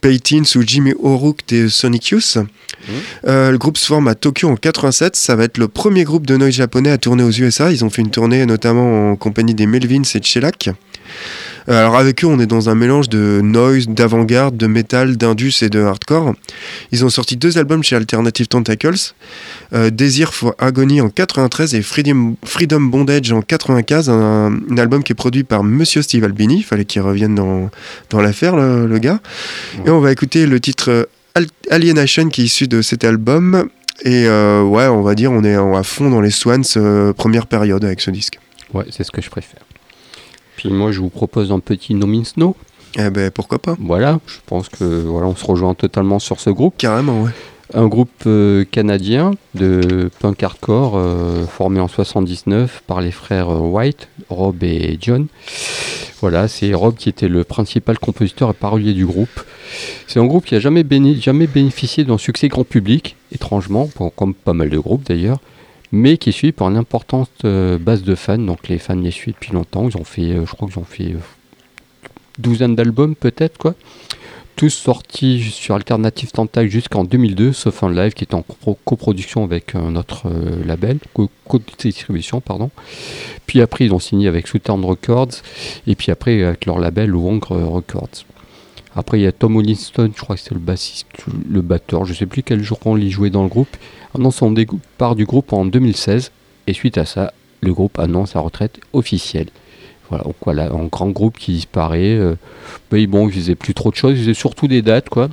Paytins 0.00 0.42
ou 0.56 0.62
Jimmy 0.62 0.92
O'Rourke 0.98 1.40
des 1.48 1.68
Sonic 1.68 2.08
Youth. 2.08 2.38
Euh, 3.26 3.50
le 3.50 3.58
groupe 3.58 3.76
se 3.76 3.86
forme 3.86 4.08
à 4.08 4.14
Tokyo 4.14 4.48
en 4.48 4.56
87. 4.56 5.16
Ça 5.16 5.36
va 5.36 5.44
être 5.44 5.58
le 5.58 5.68
premier 5.68 6.04
groupe 6.04 6.26
de 6.26 6.36
noise 6.36 6.54
japonais 6.54 6.90
à 6.90 6.98
tourner 6.98 7.22
aux 7.22 7.30
USA. 7.30 7.70
Ils 7.70 7.84
ont 7.84 7.90
fait 7.90 8.02
une 8.02 8.10
tournée 8.10 8.46
notamment 8.46 9.12
en 9.12 9.16
compagnie 9.16 9.54
des 9.54 9.66
Melvins 9.66 10.02
et 10.14 10.20
de 10.20 10.24
Shellac. 10.24 10.70
Euh, 11.68 11.78
Alors 11.80 11.96
avec 11.96 12.24
eux, 12.24 12.26
on 12.26 12.38
est 12.40 12.46
dans 12.46 12.70
un 12.70 12.74
mélange 12.74 13.08
de 13.08 13.40
noise, 13.42 13.88
d'avant-garde, 13.88 14.56
de 14.56 14.66
métal, 14.66 15.16
d'indus 15.16 15.62
et 15.62 15.68
de 15.68 15.80
hardcore. 15.80 16.34
Ils 16.92 17.04
ont 17.04 17.10
sorti 17.10 17.36
deux 17.36 17.58
albums 17.58 17.82
chez 17.82 17.96
Alternative 17.96 18.46
Tentacles, 18.48 19.14
euh, 19.74 19.90
Desire 19.90 20.32
for 20.32 20.54
Agony 20.58 21.00
en 21.00 21.10
93 21.10 21.74
et 21.74 21.82
Freedom, 21.82 22.36
Bondage 22.80 23.32
en 23.32 23.42
95, 23.42 24.08
un, 24.08 24.58
album 24.78 25.02
qui 25.02 25.12
est 25.12 25.14
produit 25.14 25.44
par 25.44 25.62
Monsieur 25.62 26.02
Steve 26.02 26.24
Albini. 26.24 26.58
Il 26.58 26.64
fallait 26.64 26.84
qu'il 26.84 27.02
revienne 27.02 27.34
dans, 27.34 27.70
dans 28.10 28.20
l'affaire, 28.20 28.56
le, 28.56 28.98
gars. 28.98 29.20
Et 29.86 29.90
on 29.90 30.00
va 30.00 30.10
écouter 30.10 30.46
le 30.46 30.60
titre 30.60 30.90
euh, 30.90 31.04
Al- 31.34 31.46
Alienation 31.70 32.28
qui 32.28 32.42
est 32.42 32.44
issu 32.44 32.66
de 32.68 32.82
cet 32.82 33.04
album. 33.04 33.68
Et 34.04 34.28
ouais, 34.28 34.86
on 34.86 35.02
va 35.02 35.16
dire, 35.16 35.32
on 35.32 35.42
est 35.42 35.56
à 35.56 35.82
fond 35.82 36.08
dans 36.08 36.20
les 36.20 36.30
Swans, 36.30 36.62
première 37.16 37.48
période 37.48 37.84
avec 37.84 38.00
ce 38.00 38.12
disque. 38.12 38.38
Ouais, 38.72 38.84
c'est 38.90 39.02
ce 39.02 39.10
que 39.10 39.20
je 39.20 39.28
préfère. 39.28 39.58
Puis 40.58 40.70
moi, 40.70 40.90
je 40.92 40.98
vous 41.00 41.08
propose 41.08 41.52
un 41.52 41.60
petit 41.60 41.94
No 41.94 42.06
Means 42.06 42.24
No. 42.36 42.56
Eh 42.98 43.10
ben 43.10 43.30
pourquoi 43.30 43.58
pas 43.60 43.76
Voilà, 43.80 44.18
je 44.26 44.38
pense 44.46 44.68
que 44.68 44.82
voilà, 44.84 45.28
on 45.28 45.36
se 45.36 45.44
rejoint 45.46 45.74
totalement 45.74 46.18
sur 46.18 46.40
ce 46.40 46.50
groupe. 46.50 46.74
Carrément, 46.78 47.22
ouais. 47.22 47.30
Un 47.74 47.86
groupe 47.86 48.10
euh, 48.26 48.64
canadien 48.64 49.32
de 49.54 50.10
punk 50.20 50.42
hardcore 50.42 50.94
euh, 50.96 51.44
formé 51.46 51.80
en 51.80 51.86
79 51.86 52.82
par 52.86 53.00
les 53.02 53.10
frères 53.12 53.50
euh, 53.50 53.58
White, 53.58 54.08
Rob 54.30 54.62
et 54.64 54.96
John. 55.00 55.26
Voilà, 56.20 56.48
c'est 56.48 56.74
Rob 56.74 56.96
qui 56.96 57.08
était 57.08 57.28
le 57.28 57.44
principal 57.44 57.98
compositeur 57.98 58.50
et 58.50 58.54
parolier 58.54 58.94
du 58.94 59.06
groupe. 59.06 59.44
C'est 60.08 60.18
un 60.18 60.24
groupe 60.26 60.46
qui 60.46 60.54
a 60.56 60.60
jamais, 60.60 60.82
béni- 60.82 61.20
jamais 61.22 61.46
bénéficié 61.46 62.02
d'un 62.04 62.18
succès 62.18 62.48
grand 62.48 62.64
public, 62.64 63.16
étrangement, 63.32 63.88
comme 64.16 64.34
pas 64.34 64.54
mal 64.54 64.70
de 64.70 64.78
groupes 64.78 65.04
d'ailleurs, 65.06 65.38
mais 65.92 66.16
qui 66.18 66.30
est 66.30 66.32
suivi 66.32 66.52
par 66.52 66.68
une 66.70 66.76
importante 66.76 67.30
euh, 67.44 67.78
base 67.78 68.02
de 68.02 68.14
fans. 68.14 68.38
Donc 68.38 68.68
les 68.68 68.78
fans 68.78 68.94
les 68.94 69.10
suivent 69.10 69.34
depuis 69.34 69.52
longtemps. 69.52 69.88
Ils 69.88 69.96
ont 69.96 70.04
fait, 70.04 70.22
euh, 70.32 70.46
je 70.46 70.52
crois 70.54 70.68
qu'ils 70.68 70.78
ont 70.78 70.84
fait 70.84 71.12
euh, 71.12 71.18
douzaine 72.38 72.74
d'albums 72.76 73.14
peut-être 73.14 73.58
quoi 73.58 73.74
tous 74.56 74.70
sortis 74.70 75.40
sur 75.52 75.76
Alternative 75.76 76.32
Tentacle 76.32 76.68
jusqu'en 76.68 77.04
2002, 77.04 77.52
sauf 77.52 77.84
un 77.84 77.92
live 77.92 78.12
qui 78.12 78.24
est 78.24 78.34
en 78.34 78.40
copro- 78.40 78.76
coproduction 78.84 79.44
avec 79.44 79.76
euh, 79.76 80.02
label, 80.66 80.98
co- 81.14 81.30
co-distribution, 81.46 82.40
pardon. 82.40 82.72
Puis 83.46 83.60
après, 83.60 83.84
ils 83.84 83.94
ont 83.94 84.00
signé 84.00 84.26
avec 84.26 84.48
Southern 84.48 84.84
Records, 84.84 85.28
et 85.86 85.94
puis 85.94 86.10
après 86.10 86.42
avec 86.42 86.66
leur 86.66 86.80
label 86.80 87.14
Wong 87.14 87.40
Records. 87.44 88.24
Après, 88.98 89.20
il 89.20 89.22
y 89.22 89.26
a 89.28 89.32
Tom 89.32 89.54
Holliston, 89.54 90.10
je 90.12 90.20
crois 90.20 90.34
que 90.34 90.42
c'est 90.42 90.54
le 90.54 90.58
bassiste, 90.58 91.06
le 91.48 91.60
batteur, 91.60 92.04
je 92.04 92.12
sais 92.12 92.26
plus 92.26 92.42
quel 92.42 92.64
jour 92.64 92.80
on 92.84 92.96
y 92.96 93.10
jouait 93.10 93.30
dans 93.30 93.44
le 93.44 93.48
groupe, 93.48 93.76
annonce 94.12 94.36
son 94.36 94.50
départ 94.50 95.14
du 95.14 95.24
groupe 95.24 95.52
en 95.52 95.64
2016, 95.64 96.32
et 96.66 96.72
suite 96.72 96.98
à 96.98 97.04
ça, 97.04 97.32
le 97.60 97.72
groupe 97.72 97.96
annonce 98.00 98.32
sa 98.32 98.40
retraite 98.40 98.80
officielle. 98.92 99.50
Voilà, 100.08 100.24
donc 100.24 100.34
voilà, 100.42 100.72
un 100.72 100.86
grand 100.86 101.10
groupe 101.10 101.38
qui 101.38 101.52
disparaît. 101.52 102.16
euh, 102.16 102.34
mais 102.90 103.06
bon, 103.06 103.28
ils 103.28 103.34
faisaient 103.34 103.54
plus 103.54 103.72
trop 103.72 103.92
de 103.92 103.94
choses, 103.94 104.14
ils 104.18 104.22
faisaient 104.22 104.34
surtout 104.34 104.66
des 104.66 104.82
dates, 104.82 105.08
quoi. 105.08 105.28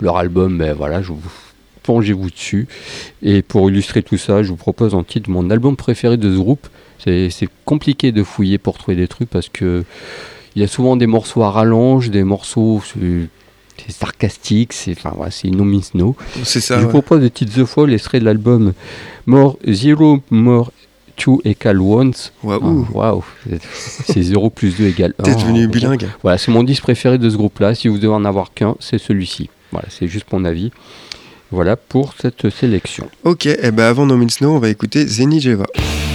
Leur 0.00 0.18
album, 0.18 0.58
ben 0.58 0.74
voilà, 0.74 1.00
je 1.00 1.12
vous 1.12 1.22
plongez-vous 1.84 2.28
dessus. 2.28 2.68
Et 3.22 3.40
pour 3.40 3.70
illustrer 3.70 4.02
tout 4.02 4.18
ça, 4.18 4.42
je 4.42 4.50
vous 4.50 4.56
propose 4.56 4.94
en 4.94 5.04
titre 5.04 5.30
mon 5.30 5.48
album 5.48 5.74
préféré 5.74 6.18
de 6.18 6.30
ce 6.30 6.36
groupe. 6.36 6.68
C'est 6.98 7.48
compliqué 7.64 8.12
de 8.12 8.22
fouiller 8.22 8.58
pour 8.58 8.76
trouver 8.76 8.96
des 8.96 9.08
trucs 9.08 9.30
parce 9.30 9.48
que 9.48 9.84
il 10.58 10.62
y 10.62 10.64
a 10.64 10.66
souvent 10.66 10.96
des 10.96 11.06
morceaux 11.06 11.44
à 11.44 11.52
rallonge, 11.52 12.10
des 12.10 12.24
morceaux 12.24 12.82
c'est 12.84 13.28
c'est 13.76 13.92
sarcastique, 13.92 14.72
c'est 14.72 14.90
enfin 14.90 15.12
voilà, 15.14 15.30
c'est 15.30 15.50
no 15.50 15.62
means 15.62 15.80
no. 15.94 16.16
C'est 16.42 16.58
je 16.58 16.64
ça. 16.64 16.78
vous 16.78 16.86
ouais. 16.86 16.88
propose 16.88 17.20
des 17.20 17.30
titres 17.30 17.62
The 17.62 17.64
Fall, 17.64 17.92
extrait 17.92 18.18
de 18.18 18.24
l'album 18.24 18.72
More 19.26 19.56
Zero 19.68 20.18
More 20.32 20.72
2 21.24 21.34
égale 21.44 21.80
Once. 21.80 22.32
Waouh. 22.42 22.86
Ah, 22.90 22.92
Waouh, 22.92 23.24
c'est 23.72 24.20
0 24.20 24.50
plus 24.50 24.76
2 24.76 24.88
égale 24.88 25.14
1. 25.20 25.22
T'es 25.22 25.34
devenu 25.36 25.68
bilingue. 25.68 26.08
Voilà, 26.24 26.38
c'est 26.38 26.50
mon 26.50 26.64
disque 26.64 26.82
préféré 26.82 27.18
de 27.18 27.30
ce 27.30 27.36
groupe-là. 27.36 27.76
Si 27.76 27.86
vous 27.86 27.98
devez 27.98 28.12
en 28.12 28.24
avoir 28.24 28.52
qu'un, 28.52 28.74
c'est 28.80 28.98
celui-ci. 28.98 29.50
Voilà, 29.70 29.86
c'est 29.90 30.08
juste 30.08 30.26
mon 30.32 30.44
avis. 30.44 30.72
Voilà 31.52 31.76
pour 31.76 32.14
cette 32.20 32.50
sélection. 32.50 33.08
Ok, 33.22 33.46
et 33.46 33.70
ben 33.70 33.84
avant 33.84 34.06
No 34.06 34.16
Means 34.16 34.26
No, 34.40 34.56
on 34.56 34.58
va 34.58 34.70
écouter 34.70 35.06
Zenigeva. 35.06 35.66
When 35.76 36.07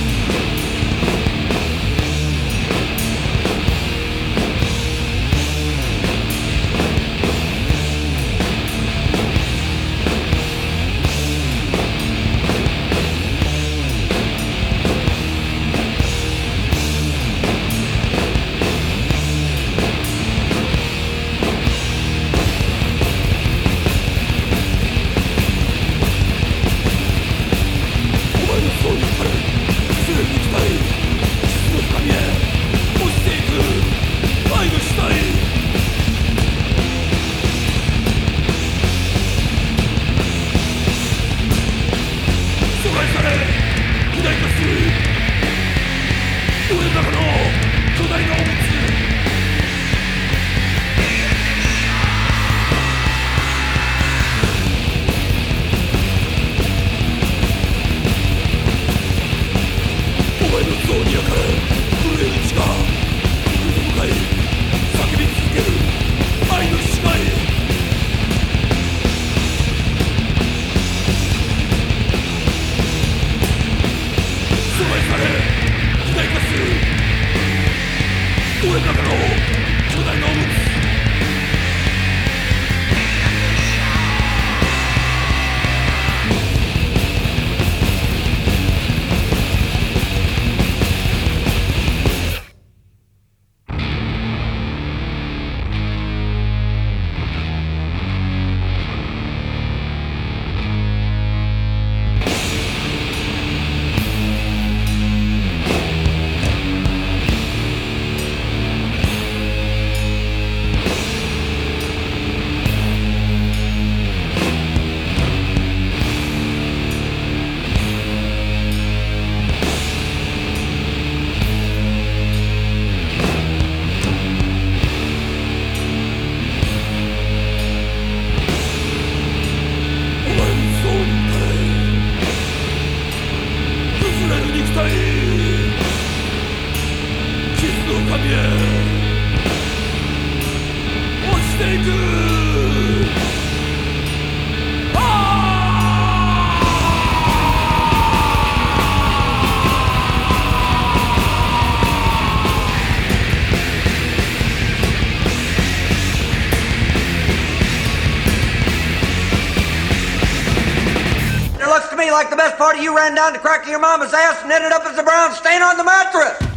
you 162.81 162.95
ran 162.95 163.15
down 163.15 163.33
the 163.33 163.39
crack 163.39 163.63
of 163.63 163.69
your 163.69 163.79
mama's 163.79 164.13
ass 164.13 164.41
and 164.43 164.51
ended 164.51 164.71
up 164.71 164.85
as 164.85 164.97
a 164.97 165.03
brown 165.03 165.33
stain 165.33 165.61
on 165.61 165.77
the 165.77 165.83
mattress. 165.83 166.52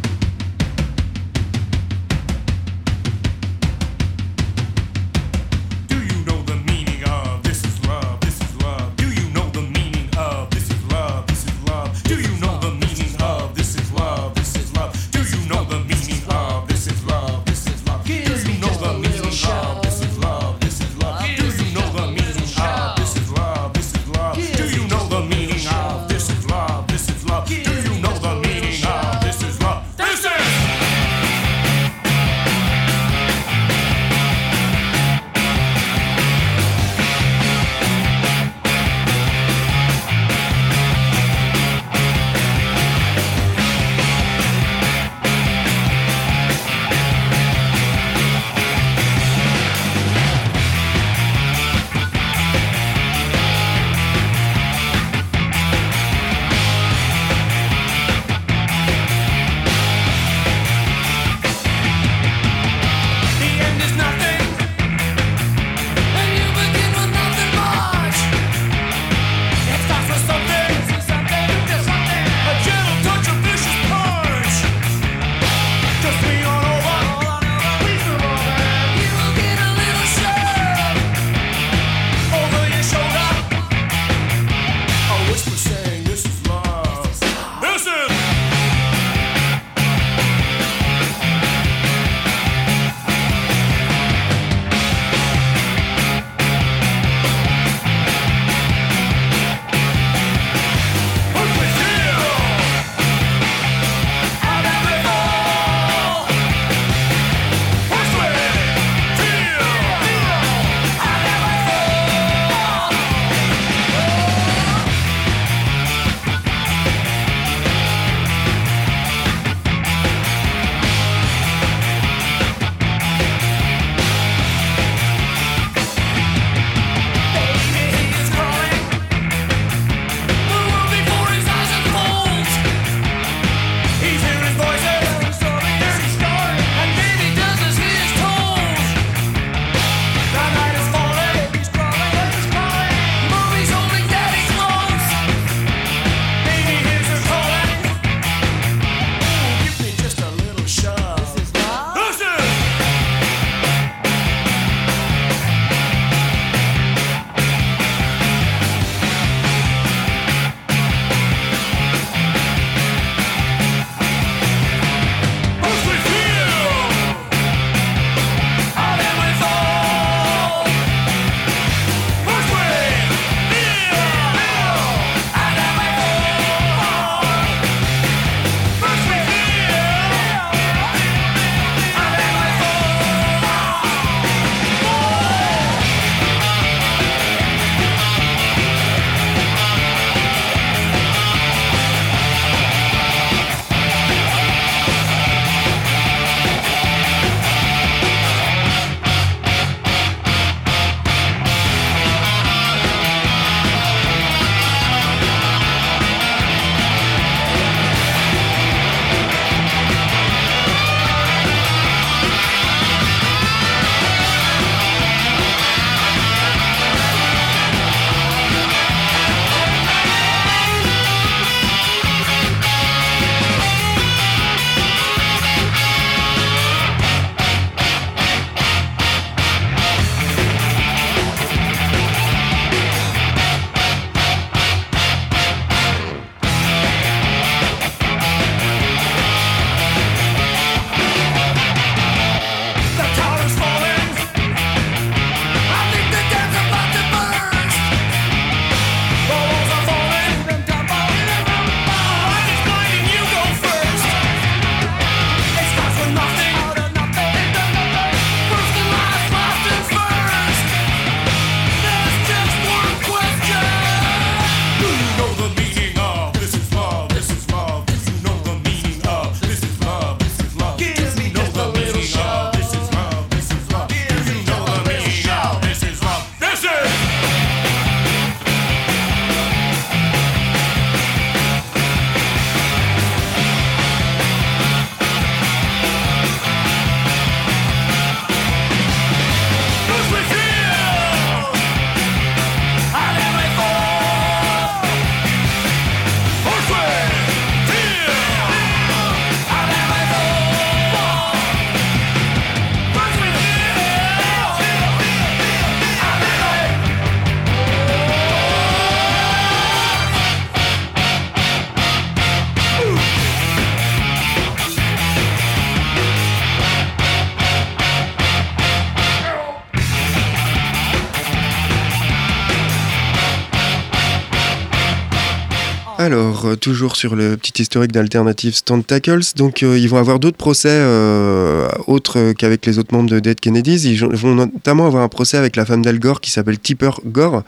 Alors, 326.46 326.52
euh, 326.52 326.56
toujours 326.56 326.96
sur 326.96 327.16
le 327.16 327.36
petit 327.36 327.62
historique 327.62 327.92
d'Alternative 327.92 328.62
Tentacles, 328.62 329.20
donc 329.36 329.62
euh, 329.62 329.78
ils 329.78 329.88
vont 329.88 329.96
avoir 329.98 330.18
d'autres 330.18 330.36
procès 330.36 330.68
euh, 330.70 331.68
autres 331.86 332.32
qu'avec 332.32 332.64
les 332.66 332.78
autres 332.78 332.94
membres 332.94 333.10
de 333.10 333.18
Dead 333.20 333.38
Kennedys. 333.38 333.82
Ils 333.84 333.98
vont 334.04 334.34
notamment 334.34 334.86
avoir 334.86 335.02
un 335.02 335.08
procès 335.08 335.36
avec 335.36 335.56
la 335.56 335.64
femme 335.64 335.82
d'Al 335.82 335.98
Gore 335.98 336.20
qui 336.20 336.30
s'appelle 336.30 336.58
Tipper 336.58 336.90
Gore 337.06 337.42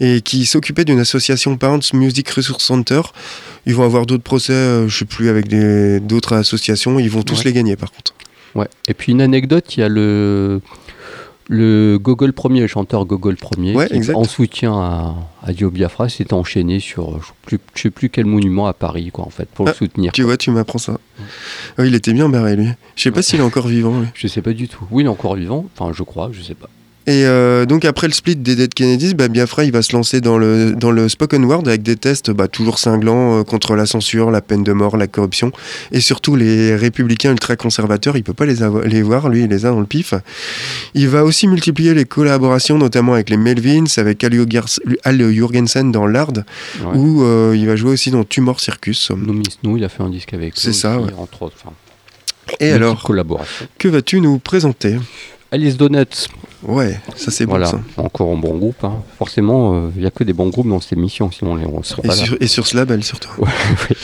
et 0.00 0.20
qui 0.20 0.46
s'occupait 0.46 0.84
d'une 0.84 0.98
association 1.00 1.56
Parents 1.56 1.78
Music 1.94 2.28
Resource 2.30 2.64
Center. 2.64 3.02
Ils 3.66 3.74
vont 3.74 3.84
avoir 3.84 4.06
d'autres 4.06 4.22
procès, 4.24 4.88
je 4.88 4.96
sais 4.98 5.04
plus, 5.04 5.28
avec 5.28 5.48
d'autres 6.06 6.34
associations. 6.34 6.98
Ils 6.98 7.10
vont 7.10 7.22
tous 7.22 7.38
Ouais. 7.38 7.44
les 7.46 7.52
gagner 7.52 7.76
par 7.76 7.90
contre. 7.92 8.14
Ouais. 8.54 8.68
Et 8.88 8.94
puis 8.94 9.12
une 9.12 9.20
anecdote, 9.22 9.76
il 9.76 9.80
y 9.80 9.82
a 9.82 9.88
le 9.88 10.60
le 11.54 11.98
Gogol 11.98 12.32
premier, 12.32 12.60
le 12.60 12.66
chanteur 12.66 13.04
Gogol 13.04 13.36
premier, 13.36 13.74
Ouais, 13.76 13.86
qui, 13.86 13.94
exact. 13.94 14.14
en 14.16 14.24
soutien 14.24 14.72
à, 14.72 15.14
à 15.42 15.52
Dio 15.52 15.70
Biafra, 15.70 16.08
s'était 16.08 16.32
enchaîné 16.32 16.80
sur 16.80 17.20
je 17.20 17.26
sais 17.26 17.32
plus, 17.44 17.58
je 17.74 17.80
sais 17.82 17.90
plus 17.90 18.08
quel 18.08 18.24
monument 18.24 18.66
à 18.66 18.72
Paris, 18.72 19.10
quoi, 19.12 19.26
en 19.26 19.30
fait, 19.30 19.48
pour 19.50 19.66
Ah, 19.68 19.70
le 19.72 19.76
soutenir. 19.76 20.12
Tu 20.12 20.22
vois, 20.22 20.36
tu 20.38 20.50
m'apprends 20.50 20.78
ça. 20.78 20.98
Oh, 21.78 21.82
il 21.84 21.94
était 21.94 22.12
bien 22.14 22.28
barré 22.30 22.56
lui. 22.56 22.68
Je 22.96 23.02
sais 23.02 23.10
pas 23.10 23.20
s'il 23.22 23.40
est 23.40 23.42
encore 23.44 23.68
vivant. 23.68 24.00
lui. 24.00 24.06
Je 24.14 24.26
sais 24.28 24.40
pas 24.42 24.54
du 24.54 24.66
tout. 24.68 24.84
Oui, 24.90 25.02
il 25.02 25.06
est 25.06 25.10
encore 25.10 25.34
vivant. 25.36 25.66
Enfin, 25.78 25.92
je 25.94 26.02
crois, 26.02 26.30
je 26.32 26.40
sais 26.40 26.54
pas. 26.54 26.70
Et 27.08 27.24
euh, 27.26 27.66
donc 27.66 27.84
après 27.84 28.06
le 28.06 28.12
split 28.12 28.36
des 28.36 28.54
Dead 28.54 28.72
Kennedys, 28.72 29.14
bah, 29.14 29.26
Biafra 29.26 29.64
il 29.64 29.72
va 29.72 29.82
se 29.82 29.92
lancer 29.92 30.20
dans 30.20 30.38
le, 30.38 30.72
dans 30.76 30.92
le 30.92 31.08
spoken 31.08 31.44
word 31.44 31.64
avec 31.66 31.82
des 31.82 31.96
tests 31.96 32.30
bah, 32.30 32.46
toujours 32.46 32.78
cinglants 32.78 33.40
euh, 33.40 33.42
contre 33.42 33.74
la 33.74 33.86
censure, 33.86 34.30
la 34.30 34.40
peine 34.40 34.62
de 34.62 34.72
mort, 34.72 34.96
la 34.96 35.08
corruption 35.08 35.50
et 35.90 36.00
surtout 36.00 36.36
les 36.36 36.76
républicains 36.76 37.32
ultra-conservateurs, 37.32 38.16
il 38.16 38.22
peut 38.22 38.34
pas 38.34 38.46
les, 38.46 38.56
les 38.86 39.02
voir, 39.02 39.28
lui 39.28 39.42
il 39.42 39.48
les 39.48 39.66
a 39.66 39.70
dans 39.70 39.80
le 39.80 39.86
pif. 39.86 40.14
Il 40.94 41.08
va 41.08 41.24
aussi 41.24 41.48
multiplier 41.48 41.92
les 41.94 42.04
collaborations 42.04 42.78
notamment 42.78 43.14
avec 43.14 43.30
les 43.30 43.36
Melvins, 43.36 43.84
avec 43.96 44.22
Al, 44.22 44.32
Jurgens- 44.32 44.78
Al 45.02 45.32
Jurgensen 45.32 45.90
dans 45.90 46.06
Lard 46.06 46.32
Ouais. 46.82 46.96
où 46.96 47.22
euh, 47.24 47.54
il 47.56 47.66
va 47.66 47.74
jouer 47.76 47.90
aussi 47.90 48.10
dans 48.10 48.22
Tumor 48.24 48.60
Circus. 48.60 49.10
No 49.10 49.32
Miss 49.32 49.58
No, 49.62 49.76
il 49.76 49.84
a 49.84 49.88
fait 49.88 50.02
un 50.02 50.08
disque 50.08 50.32
avec 50.34 50.54
C'est 50.56 50.72
ça, 50.72 50.98
ouais. 51.00 51.10
entre 51.18 51.42
autres. 51.42 51.56
Enfin, 51.64 51.74
Et 52.60 52.70
alors, 52.70 53.02
que 53.78 53.88
vas-tu 53.88 54.20
nous 54.20 54.38
présenter? 54.38 54.96
Alice 55.50 55.76
Donuts, 55.76 56.28
Ouais, 56.64 57.00
ça 57.16 57.30
c'est 57.30 57.44
voilà, 57.44 57.70
bon 57.72 57.80
ça. 57.96 58.02
encore 58.02 58.30
un 58.32 58.36
bon 58.36 58.56
groupe. 58.56 58.84
hein. 58.84 59.02
Forcément, 59.18 59.90
il 59.96 60.00
n'y 60.00 60.06
a 60.06 60.10
que 60.10 60.22
des 60.24 60.32
bons 60.32 60.48
groupes 60.48 60.68
dans 60.68 60.80
cette 60.80 60.92
émission, 60.92 61.30
sinon 61.30 61.52
on 61.72 61.78
ne 61.78 61.82
serait 61.82 62.02
Et 62.04 62.08
pas 62.08 62.14
là. 62.14 62.24
sur, 62.24 62.36
et 62.40 62.46
sur 62.46 62.66
ce 62.66 62.76
label 62.76 63.02
surtout. 63.02 63.30
Ouais, 63.38 63.48
oui. 63.90 63.96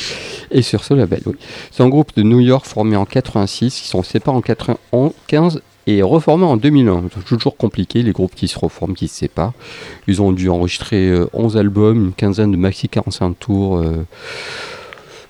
Et 0.51 0.63
sur 0.63 0.83
ce 0.83 0.95
label, 0.95 1.21
oui. 1.27 1.35
C'est 1.71 1.83
un 1.83 1.89
groupe 1.89 2.13
de 2.17 2.23
New 2.23 2.41
York 2.41 2.65
formé 2.67 2.97
en 2.97 3.05
86, 3.05 3.83
ils 3.85 3.87
sont 3.87 4.03
séparés 4.03 4.37
en 4.37 4.41
95 4.41 5.61
et 5.87 6.03
reformés 6.03 6.45
en 6.47 6.57
2001. 6.57 7.05
C'est 7.15 7.25
toujours 7.25 7.57
compliqué, 7.57 8.03
les 8.03 8.13
groupes 8.13 8.35
qui 8.35 8.49
se 8.49 8.59
reforment, 8.59 8.95
qui 8.95 9.09
se 9.09 9.15
séparent. 9.17 9.53
Ils 10.07 10.21
ont 10.23 10.33
dû 10.33 10.49
enregistrer 10.49 11.09
euh, 11.09 11.29
11 11.35 11.57
albums, 11.59 12.07
une 12.07 12.13
quinzaine 12.13 12.51
de 12.53 12.57
maxi 12.57 12.89
45 12.89 13.39
tours, 13.39 13.77
euh, 13.79 14.05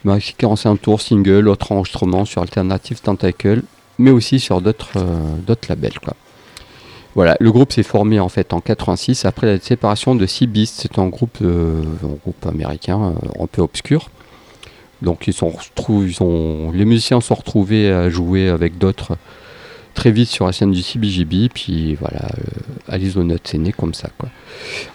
maxi 0.04 0.34
45 0.38 0.80
tours, 0.80 1.00
singles, 1.00 1.48
autres 1.48 1.72
enregistrements 1.72 2.24
sur 2.24 2.40
Alternative 2.42 3.00
Tentacle, 3.00 3.62
mais 3.98 4.10
aussi 4.10 4.40
sur 4.40 4.60
d'autres 4.60 4.90
euh, 4.96 5.36
d'autres 5.46 5.66
labels. 5.68 5.98
Quoi. 6.02 6.14
Voilà, 7.14 7.36
le 7.40 7.50
groupe 7.50 7.72
s'est 7.72 7.82
formé 7.82 8.20
en 8.20 8.28
fait 8.28 8.52
en 8.52 8.60
86 8.60 9.24
après 9.24 9.46
la 9.46 9.58
séparation 9.60 10.14
de 10.14 10.24
Sea 10.26 10.46
Beast. 10.46 10.76
C'est 10.80 10.98
un 10.98 11.08
groupe, 11.08 11.38
euh, 11.42 11.82
un 12.04 12.16
groupe 12.22 12.46
américain 12.46 13.14
euh, 13.38 13.42
un 13.42 13.46
peu 13.46 13.62
obscur. 13.62 14.10
Donc 15.02 15.26
ils 15.26 15.32
sont 15.32 15.52
ils 15.88 16.16
ont, 16.22 16.70
les 16.72 16.84
musiciens 16.84 17.20
sont 17.20 17.34
retrouvés 17.34 17.90
à 17.90 18.10
jouer 18.10 18.48
avec 18.48 18.78
d'autres 18.78 19.16
très 19.94 20.10
vite 20.12 20.28
sur 20.28 20.46
la 20.46 20.52
scène 20.52 20.70
du 20.70 20.82
CBGB. 20.82 21.48
Puis 21.52 21.94
voilà, 21.96 22.26
euh, 22.26 22.60
Alice 22.88 23.14
Donuts 23.14 23.34
est 23.52 23.58
né 23.58 23.72
comme 23.72 23.94
ça. 23.94 24.10
Quoi. 24.18 24.28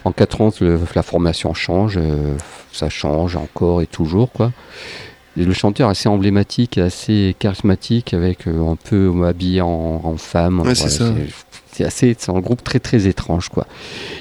En 0.04 0.12
90, 0.12 0.60
le- 0.60 0.80
la 0.94 1.02
formation 1.02 1.52
change, 1.52 1.98
euh, 1.98 2.36
ça 2.72 2.88
change 2.88 3.36
encore 3.36 3.82
et 3.82 3.86
toujours. 3.86 4.30
Quoi. 4.32 4.52
Et 5.36 5.44
le 5.44 5.52
chanteur 5.52 5.88
est 5.88 5.90
assez 5.92 6.08
emblématique, 6.08 6.78
assez 6.78 7.34
charismatique, 7.38 8.14
avec 8.14 8.46
un 8.46 8.76
peu 8.76 9.12
habillé 9.26 9.60
en, 9.62 10.00
en 10.04 10.16
femme. 10.16 10.60
Ouais, 10.60 10.74
c'est 10.74 10.88
ça. 10.90 11.04
C'est 11.74 11.84
assez, 11.84 12.14
c'est 12.16 12.30
un 12.30 12.38
groupe 12.38 12.62
très 12.62 12.78
très 12.78 13.08
étrange 13.08 13.48
quoi. 13.48 13.66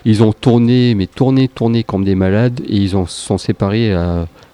Ils 0.05 0.23
ont 0.23 0.33
tourné, 0.33 0.95
mais 0.95 1.05
tourné, 1.05 1.47
tourné 1.47 1.83
comme 1.83 2.03
des 2.03 2.15
malades, 2.15 2.61
et 2.67 2.77
ils 2.77 2.97
ont, 2.97 3.05
se 3.05 3.21
sont 3.21 3.37
séparés 3.37 3.95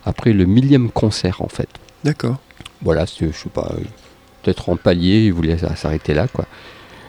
après 0.04 0.34
le 0.34 0.46
millième 0.46 0.92
concert 0.92 1.42
en 1.42 1.48
fait. 1.48 1.70
D'accord. 2.04 2.36
Voilà, 2.82 3.06
je 3.06 3.32
sais 3.32 3.50
pas, 3.54 3.72
peut-être 4.44 4.68
en 4.68 4.76
palier, 4.76 5.26
ils 5.28 5.34
voulaient 5.34 5.58
s'arrêter 5.76 6.14
là 6.14 6.28
quoi. 6.28 6.46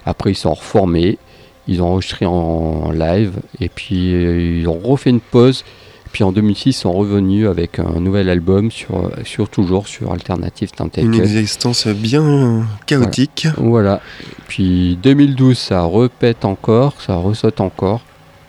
Après 0.07 0.31
ils 0.31 0.37
sont 0.37 0.55
reformés, 0.55 1.19
ils 1.67 1.83
ont 1.83 1.89
enregistré 1.89 2.25
en, 2.25 2.33
en 2.33 2.91
live, 2.93 3.41
et 3.61 3.69
puis 3.69 4.15
euh, 4.15 4.61
ils 4.61 4.69
ont 4.69 4.79
refait 4.79 5.11
une 5.11 5.21
pause. 5.21 5.65
Puis 6.13 6.25
en 6.25 6.33
2006, 6.33 6.71
ils 6.71 6.73
sont 6.73 6.93
revenus 6.93 7.47
avec 7.47 7.79
un 7.79 8.01
nouvel 8.01 8.29
album 8.29 8.71
sur, 8.71 9.11
sur 9.25 9.49
toujours 9.49 9.87
sur 9.87 10.13
Alternative 10.13 10.71
Une 10.73 10.91
Tentacle. 10.91 11.21
existence 11.21 11.87
bien 11.87 12.67
chaotique. 12.87 13.47
Voilà. 13.57 14.01
Puis 14.49 14.99
2012, 15.03 15.57
ça 15.57 15.83
repète 15.83 16.45
encore, 16.45 17.01
ça 17.01 17.15
ressaute 17.15 17.61
encore. 17.61 18.01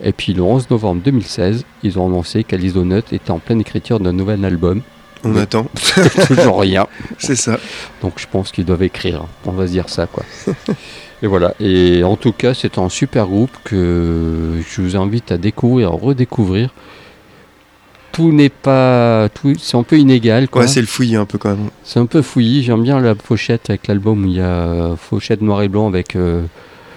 Et 0.03 0.13
puis 0.13 0.33
le 0.33 0.41
11 0.41 0.69
novembre 0.71 1.01
2016, 1.03 1.63
ils 1.83 1.99
ont 1.99 2.07
annoncé 2.07 2.43
qu'Alice 2.43 2.73
Donut 2.73 3.03
était 3.11 3.31
en 3.31 3.39
pleine 3.39 3.61
écriture 3.61 3.99
d'un 3.99 4.13
nouvel 4.13 4.43
album. 4.43 4.81
On 5.23 5.35
attend. 5.35 5.67
Toujours 6.27 6.59
rien. 6.59 6.87
C'est 7.19 7.35
ça. 7.35 7.59
Donc 8.01 8.13
je 8.17 8.25
pense 8.25 8.51
qu'ils 8.51 8.65
doivent 8.65 8.81
écrire. 8.81 9.25
On 9.45 9.51
va 9.51 9.67
se 9.67 9.71
dire 9.71 9.89
ça, 9.89 10.07
quoi. 10.07 10.23
Et 11.21 11.27
voilà. 11.27 11.53
Et 11.59 12.03
en 12.03 12.15
tout 12.15 12.31
cas, 12.31 12.55
c'est 12.55 12.79
un 12.79 12.89
super 12.89 13.27
groupe 13.27 13.55
que 13.63 14.59
je 14.67 14.81
vous 14.81 14.95
invite 14.95 15.31
à 15.31 15.37
découvrir, 15.37 15.89
à 15.89 15.91
redécouvrir. 15.91 16.73
Tout 18.11 18.31
n'est 18.31 18.49
pas. 18.49 19.29
Tout, 19.33 19.53
c'est 19.59 19.77
un 19.77 19.83
peu 19.83 19.97
inégal, 19.97 20.47
quoi. 20.49 20.63
Ouais, 20.63 20.67
c'est 20.67 20.81
le 20.81 20.87
fouillis 20.87 21.15
un 21.15 21.25
peu 21.25 21.37
quand 21.37 21.49
même. 21.49 21.69
C'est 21.83 21.99
un 21.99 22.05
peu 22.05 22.21
fouillis. 22.21 22.63
J'aime 22.63 22.83
bien 22.83 22.99
la 22.99 23.15
pochette 23.15 23.69
avec 23.69 23.87
l'album 23.87 24.23
où 24.23 24.27
il 24.27 24.33
y 24.33 24.39
a 24.41 24.43
euh, 24.45 24.95
pochette 25.09 25.41
noir 25.41 25.61
et 25.61 25.67
blanc 25.69 25.87
avec. 25.87 26.15
euh, 26.15 26.41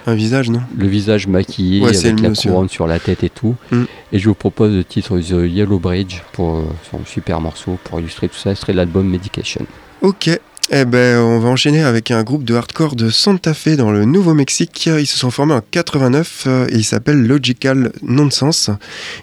Un 0.07 0.15
visage, 0.15 0.49
non? 0.49 0.61
le 0.77 0.87
visage 0.87 1.27
maquillé 1.27 1.81
Ouais, 1.81 1.95
avec 1.97 2.19
la 2.19 2.29
monsieur. 2.29 2.51
couronne 2.51 2.69
sur 2.69 2.85
la 2.87 2.99
tête 2.99 3.23
et 3.23 3.29
tout. 3.29 3.55
Mm. 3.71 3.83
Et 4.11 4.19
je 4.19 4.27
vous 4.29 4.35
propose 4.35 4.73
le 4.73 4.83
titre 4.83 5.17
The 5.19 5.49
Yellow 5.49 5.79
Bridge 5.79 6.21
pour 6.33 6.55
euh, 6.57 6.63
son 6.91 6.99
super 7.05 7.39
morceau 7.41 7.77
pour 7.85 7.99
illustrer 7.99 8.27
tout 8.27 8.35
ça. 8.37 8.53
Ce 8.53 8.61
serait 8.61 8.73
l'album 8.73 9.07
Medication. 9.07 9.65
Ok. 10.01 10.29
Eh 10.71 10.83
ben, 10.83 11.19
on 11.19 11.37
va 11.37 11.49
enchaîner 11.49 11.83
avec 11.83 12.09
un 12.09 12.23
groupe 12.23 12.43
de 12.43 12.55
hardcore 12.55 12.95
de 12.95 13.11
Santa 13.11 13.53
Fe 13.53 13.75
dans 13.77 13.91
le 13.91 14.03
Nouveau-Mexique. 14.03 14.87
Ils 14.87 15.05
se 15.05 15.15
sont 15.15 15.29
formés 15.29 15.53
en 15.53 15.61
89 15.61 16.43
euh, 16.47 16.67
et 16.69 16.77
ils 16.77 16.83
s'appellent 16.83 17.21
Logical 17.21 17.91
Nonsense. 18.01 18.71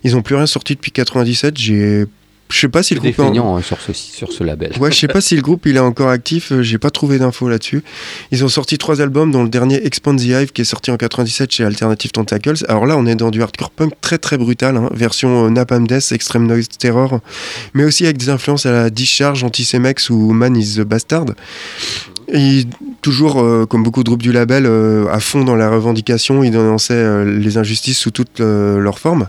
Ils 0.04 0.14
ont 0.14 0.22
plus 0.22 0.36
rien 0.36 0.46
sorti 0.46 0.76
depuis 0.76 0.92
97. 0.92 1.58
J'ai, 1.58 2.06
je 2.52 2.58
sais 2.60 2.68
pas 2.68 2.82
si 2.82 2.94
le 2.94 3.00
Des 3.00 3.12
groupe. 3.12 3.18
est 3.18 3.22
en- 3.22 3.32
feignants 3.32 3.56
hein, 3.56 3.62
sur, 3.62 3.80
ce, 3.80 3.92
sur 3.92 4.30
ce 4.32 4.44
label. 4.44 4.72
Ouais, 4.78 4.92
je 4.92 4.98
sais 4.98 5.08
pas 5.08 5.20
si 5.20 5.34
le 5.36 5.42
groupe 5.42 5.66
il 5.66 5.76
est 5.76 5.80
encore 5.80 6.08
actif, 6.10 6.52
euh, 6.52 6.62
j'ai 6.62 6.78
pas 6.78 6.90
trouvé 6.90 7.18
d'infos 7.18 7.48
là-dessus. 7.48 7.82
Ils 8.30 8.44
ont 8.44 8.48
sorti 8.48 8.78
trois 8.78 9.00
albums, 9.00 9.30
dont 9.32 9.42
le 9.42 9.48
dernier 9.48 9.84
Expand 9.86 10.18
the 10.18 10.22
Hive 10.24 10.52
qui 10.52 10.60
est 10.62 10.64
sorti 10.64 10.90
en 10.90 10.96
97 10.96 11.50
chez 11.50 11.64
Alternative 11.64 12.10
Tentacles. 12.12 12.64
Alors 12.68 12.86
là, 12.86 12.96
on 12.96 13.06
est 13.06 13.14
dans 13.16 13.30
du 13.30 13.42
hardcore 13.42 13.70
punk 13.70 13.92
très 14.00 14.18
très 14.18 14.36
brutal, 14.38 14.76
hein, 14.76 14.88
version 14.92 15.46
euh, 15.46 15.50
Napalm 15.50 15.86
Death, 15.86 16.12
Extreme 16.12 16.46
Noise 16.46 16.68
Terror, 16.78 17.20
mais 17.74 17.84
aussi 17.84 18.04
avec 18.04 18.18
des 18.18 18.28
influences 18.28 18.66
à 18.66 18.72
la 18.72 18.90
Discharge, 18.90 19.42
Antisemex 19.44 20.10
ou 20.10 20.32
Man 20.32 20.56
is 20.56 20.74
the 20.76 20.80
Bastard. 20.82 21.26
Et 22.28 22.64
toujours, 23.02 23.40
euh, 23.40 23.66
comme 23.66 23.82
beaucoup 23.82 24.02
de 24.02 24.08
groupes 24.08 24.22
du 24.22 24.32
label, 24.32 24.64
euh, 24.66 25.06
à 25.10 25.20
fond 25.20 25.44
dans 25.44 25.56
la 25.56 25.68
revendication, 25.70 26.42
ils 26.44 26.50
dénonçaient 26.50 26.94
euh, 26.94 27.38
les 27.38 27.58
injustices 27.58 27.98
sous 27.98 28.10
toutes 28.10 28.40
euh, 28.40 28.78
leurs 28.78 28.98
formes. 28.98 29.28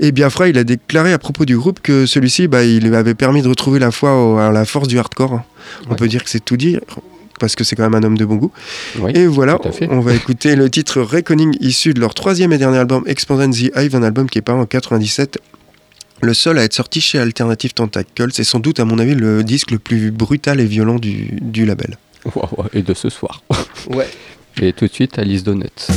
Et 0.00 0.12
Biafra, 0.12 0.48
il 0.48 0.58
a 0.58 0.64
déclaré 0.64 1.12
à 1.12 1.18
propos 1.18 1.44
du 1.44 1.56
groupe 1.56 1.80
que 1.80 2.06
celui-ci, 2.06 2.48
bah, 2.48 2.64
il 2.64 2.86
lui 2.88 2.96
avait 2.96 3.14
permis 3.14 3.42
de 3.42 3.48
retrouver 3.48 3.78
la 3.78 3.90
foi 3.90 4.10
au- 4.22 4.38
à 4.38 4.50
la 4.50 4.64
force 4.64 4.88
du 4.88 4.98
hardcore. 4.98 5.42
On 5.90 5.94
peut 5.94 6.08
dire 6.08 6.22
que 6.24 6.30
c'est 6.30 6.44
tout 6.44 6.56
dire, 6.56 6.80
parce 7.40 7.54
que 7.56 7.64
c'est 7.64 7.76
quand 7.76 7.88
même 7.88 7.94
un 7.94 8.06
homme 8.06 8.18
de 8.18 8.24
bon 8.24 8.36
goût. 8.36 8.52
Oui, 9.00 9.12
et 9.14 9.26
voilà, 9.26 9.56
on 9.90 10.00
va 10.00 10.14
écouter 10.14 10.56
le 10.56 10.68
titre 10.68 11.00
Reckoning, 11.00 11.56
issu 11.60 11.94
de 11.94 12.00
leur 12.00 12.14
troisième 12.14 12.52
et 12.52 12.58
dernier 12.58 12.78
album, 12.78 13.02
Expanded 13.06 13.52
the 13.52 13.70
Hive, 13.76 13.96
un 13.96 14.02
album 14.02 14.28
qui 14.28 14.38
est 14.38 14.42
paru 14.42 14.60
en 14.60 14.66
97. 14.66 15.38
Le 16.22 16.32
seul 16.32 16.58
à 16.58 16.64
être 16.64 16.72
sorti 16.74 17.00
chez 17.00 17.18
Alternative 17.18 17.74
Tentacle, 17.74 18.28
c'est 18.32 18.44
sans 18.44 18.60
doute, 18.60 18.80
à 18.80 18.84
mon 18.84 18.98
avis, 18.98 19.14
le 19.14 19.42
disque 19.44 19.70
le 19.72 19.78
plus 19.78 20.10
brutal 20.10 20.60
et 20.60 20.64
violent 20.64 20.96
du, 20.96 21.38
du 21.42 21.66
label. 21.66 21.98
Et 22.72 22.82
de 22.82 22.94
ce 22.94 23.08
soir. 23.08 23.42
Ouais. 23.90 24.08
Et 24.60 24.72
tout 24.72 24.86
de 24.86 24.92
suite, 24.92 25.18
Alice 25.18 25.42
Donuts. 25.42 25.88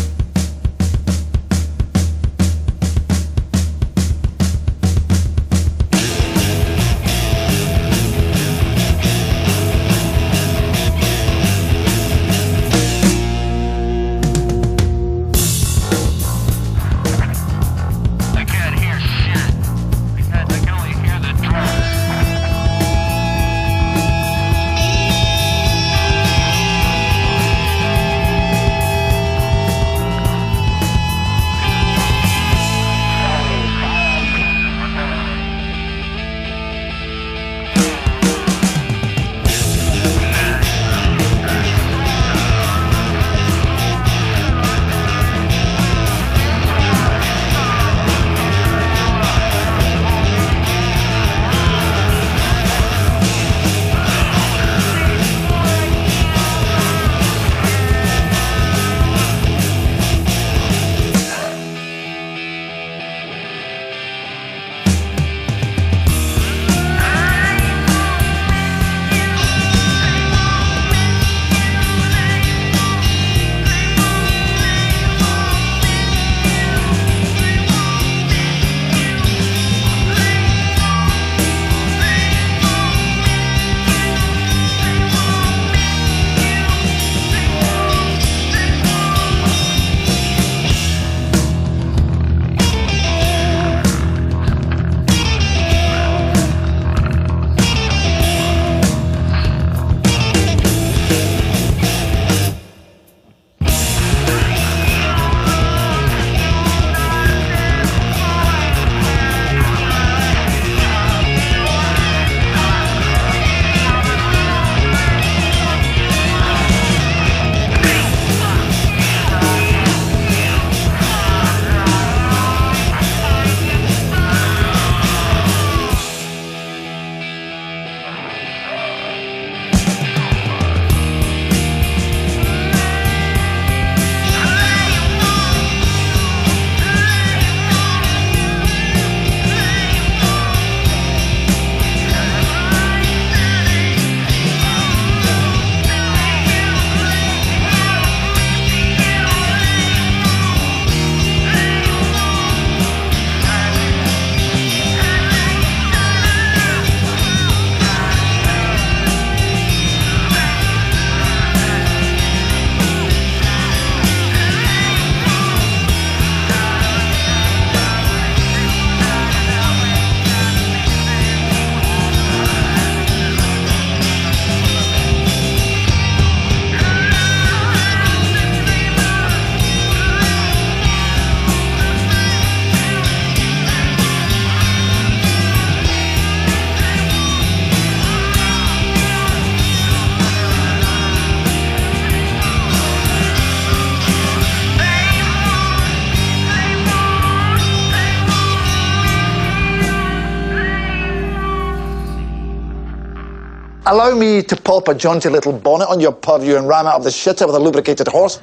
Allow 204.08 204.20
me 204.20 204.42
to 204.42 204.56
pop 204.56 204.88
a 204.88 204.96
jaunty 204.96 205.28
little 205.28 205.52
bonnet 205.52 205.90
on 205.90 206.00
your 206.00 206.14
purview 206.14 206.56
and 206.56 206.66
ram 206.66 206.88
it 206.88 206.92
up 206.92 207.04
the 207.04 207.10
shitter 207.10 207.46
with 207.46 207.58
a 207.58 207.60
lubricated 207.60 208.08
horse 208.08 208.38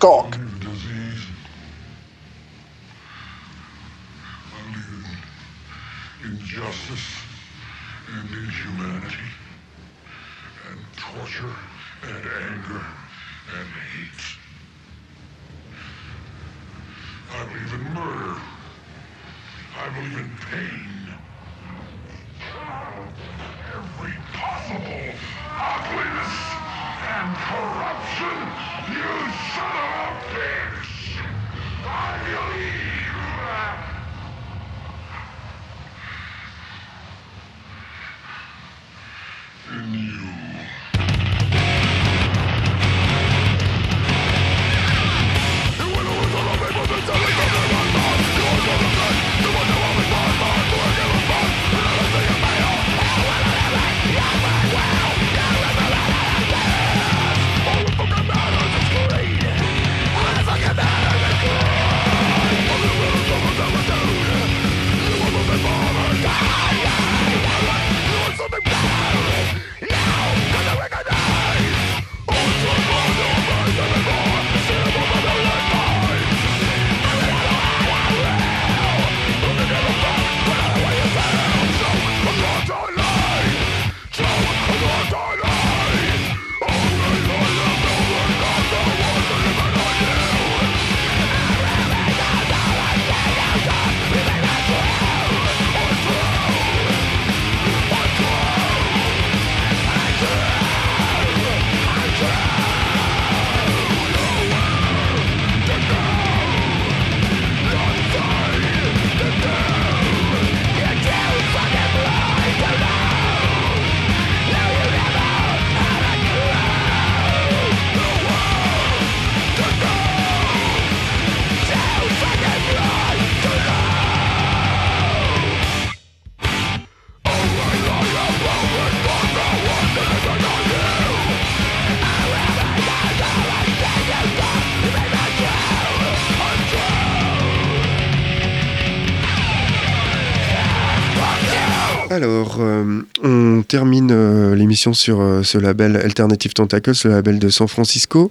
Alors, 142.55 142.67
euh, 142.69 143.03
on 143.23 143.63
termine 143.63 144.11
euh, 144.13 144.55
l'émission 144.55 144.93
sur 144.93 145.21
euh, 145.21 145.43
ce 145.43 145.59
label 145.59 145.97
Alternative 145.97 146.53
Tentacles, 146.53 146.93
le 147.05 147.11
label 147.11 147.39
de 147.39 147.49
San 147.49 147.67
Francisco. 147.69 148.31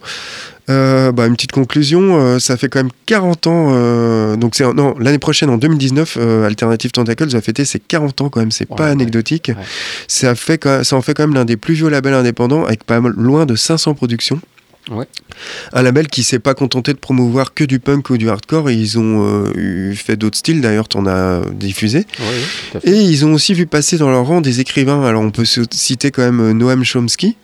Bah, 0.68 1.28
une 1.28 1.36
petite 1.36 1.52
conclusion, 1.52 2.40
ça 2.40 2.56
fait 2.56 2.70
quand 2.70 2.80
même 2.80 2.92
40 3.06 3.48
ans, 3.48 4.36
donc 4.38 4.56
c'est 4.56 4.64
non 4.74 4.96
l'année 4.98 5.20
prochaine 5.20 5.50
en 5.50 5.58
2019, 5.58 6.18
euh, 6.18 6.46
Alternative 6.48 6.92
Tentacles 6.92 7.28
va 7.28 7.42
fêter 7.42 7.66
ses 7.66 7.80
40 7.82 8.22
ans 8.22 8.30
quand 8.30 8.40
même, 8.40 8.50
c'est 8.52 8.70
Ouais, 8.72 8.78
pas 8.78 8.86
ouais. 8.86 8.92
anecdotique. 8.92 9.50
Ouais. 9.54 9.64
Ça 10.08 10.36
fait 10.36 10.64
ça 10.84 10.96
en 10.96 11.02
fait 11.02 11.14
quand 11.16 11.24
même 11.24 11.34
l'un 11.34 11.44
des 11.44 11.58
plus 11.58 11.74
vieux 11.74 11.90
labels 11.90 12.14
indépendants 12.14 12.64
avec 12.64 12.86
pas 12.86 13.00
loin 13.02 13.46
de 13.46 13.56
500 13.58 13.94
productions. 13.94 14.40
Ouais. 14.92 15.06
Un 15.72 15.82
label 15.82 16.08
qui 16.08 16.24
s'est 16.24 16.40
pas 16.40 16.54
contenté 16.54 16.94
de 16.94 16.98
promouvoir 16.98 17.54
que 17.54 17.64
du 17.64 17.80
punk 17.80 18.10
ou 18.10 18.18
du 18.18 18.30
hardcore, 18.30 18.70
et 18.70 18.74
ils 18.74 19.00
ont 19.00 19.26
euh, 19.26 19.52
eu 19.56 19.96
fait 19.96 20.18
d'autres 20.18 20.38
styles 20.38 20.62
d'ailleurs, 20.62 20.88
t'en 20.88 21.06
as 21.06 21.42
diffusé. 21.52 22.06
Ouais, 22.20 22.26
ouais. 22.76 22.92
Et 22.92 23.02
ils 23.02 23.26
ont 23.26 23.34
aussi 23.34 23.54
vu 23.54 23.66
passer 23.66 23.98
dans 23.98 24.10
leur 24.10 24.26
rang 24.26 24.42
des 24.42 24.60
écrivains. 24.60 25.06
Alors 25.06 25.22
on 25.22 25.32
peut 25.32 25.46
citer 25.46 26.12
quand 26.12 26.24
même 26.24 26.42
euh, 26.42 26.54
Noam 26.54 26.84
Chomsky, 26.84 27.38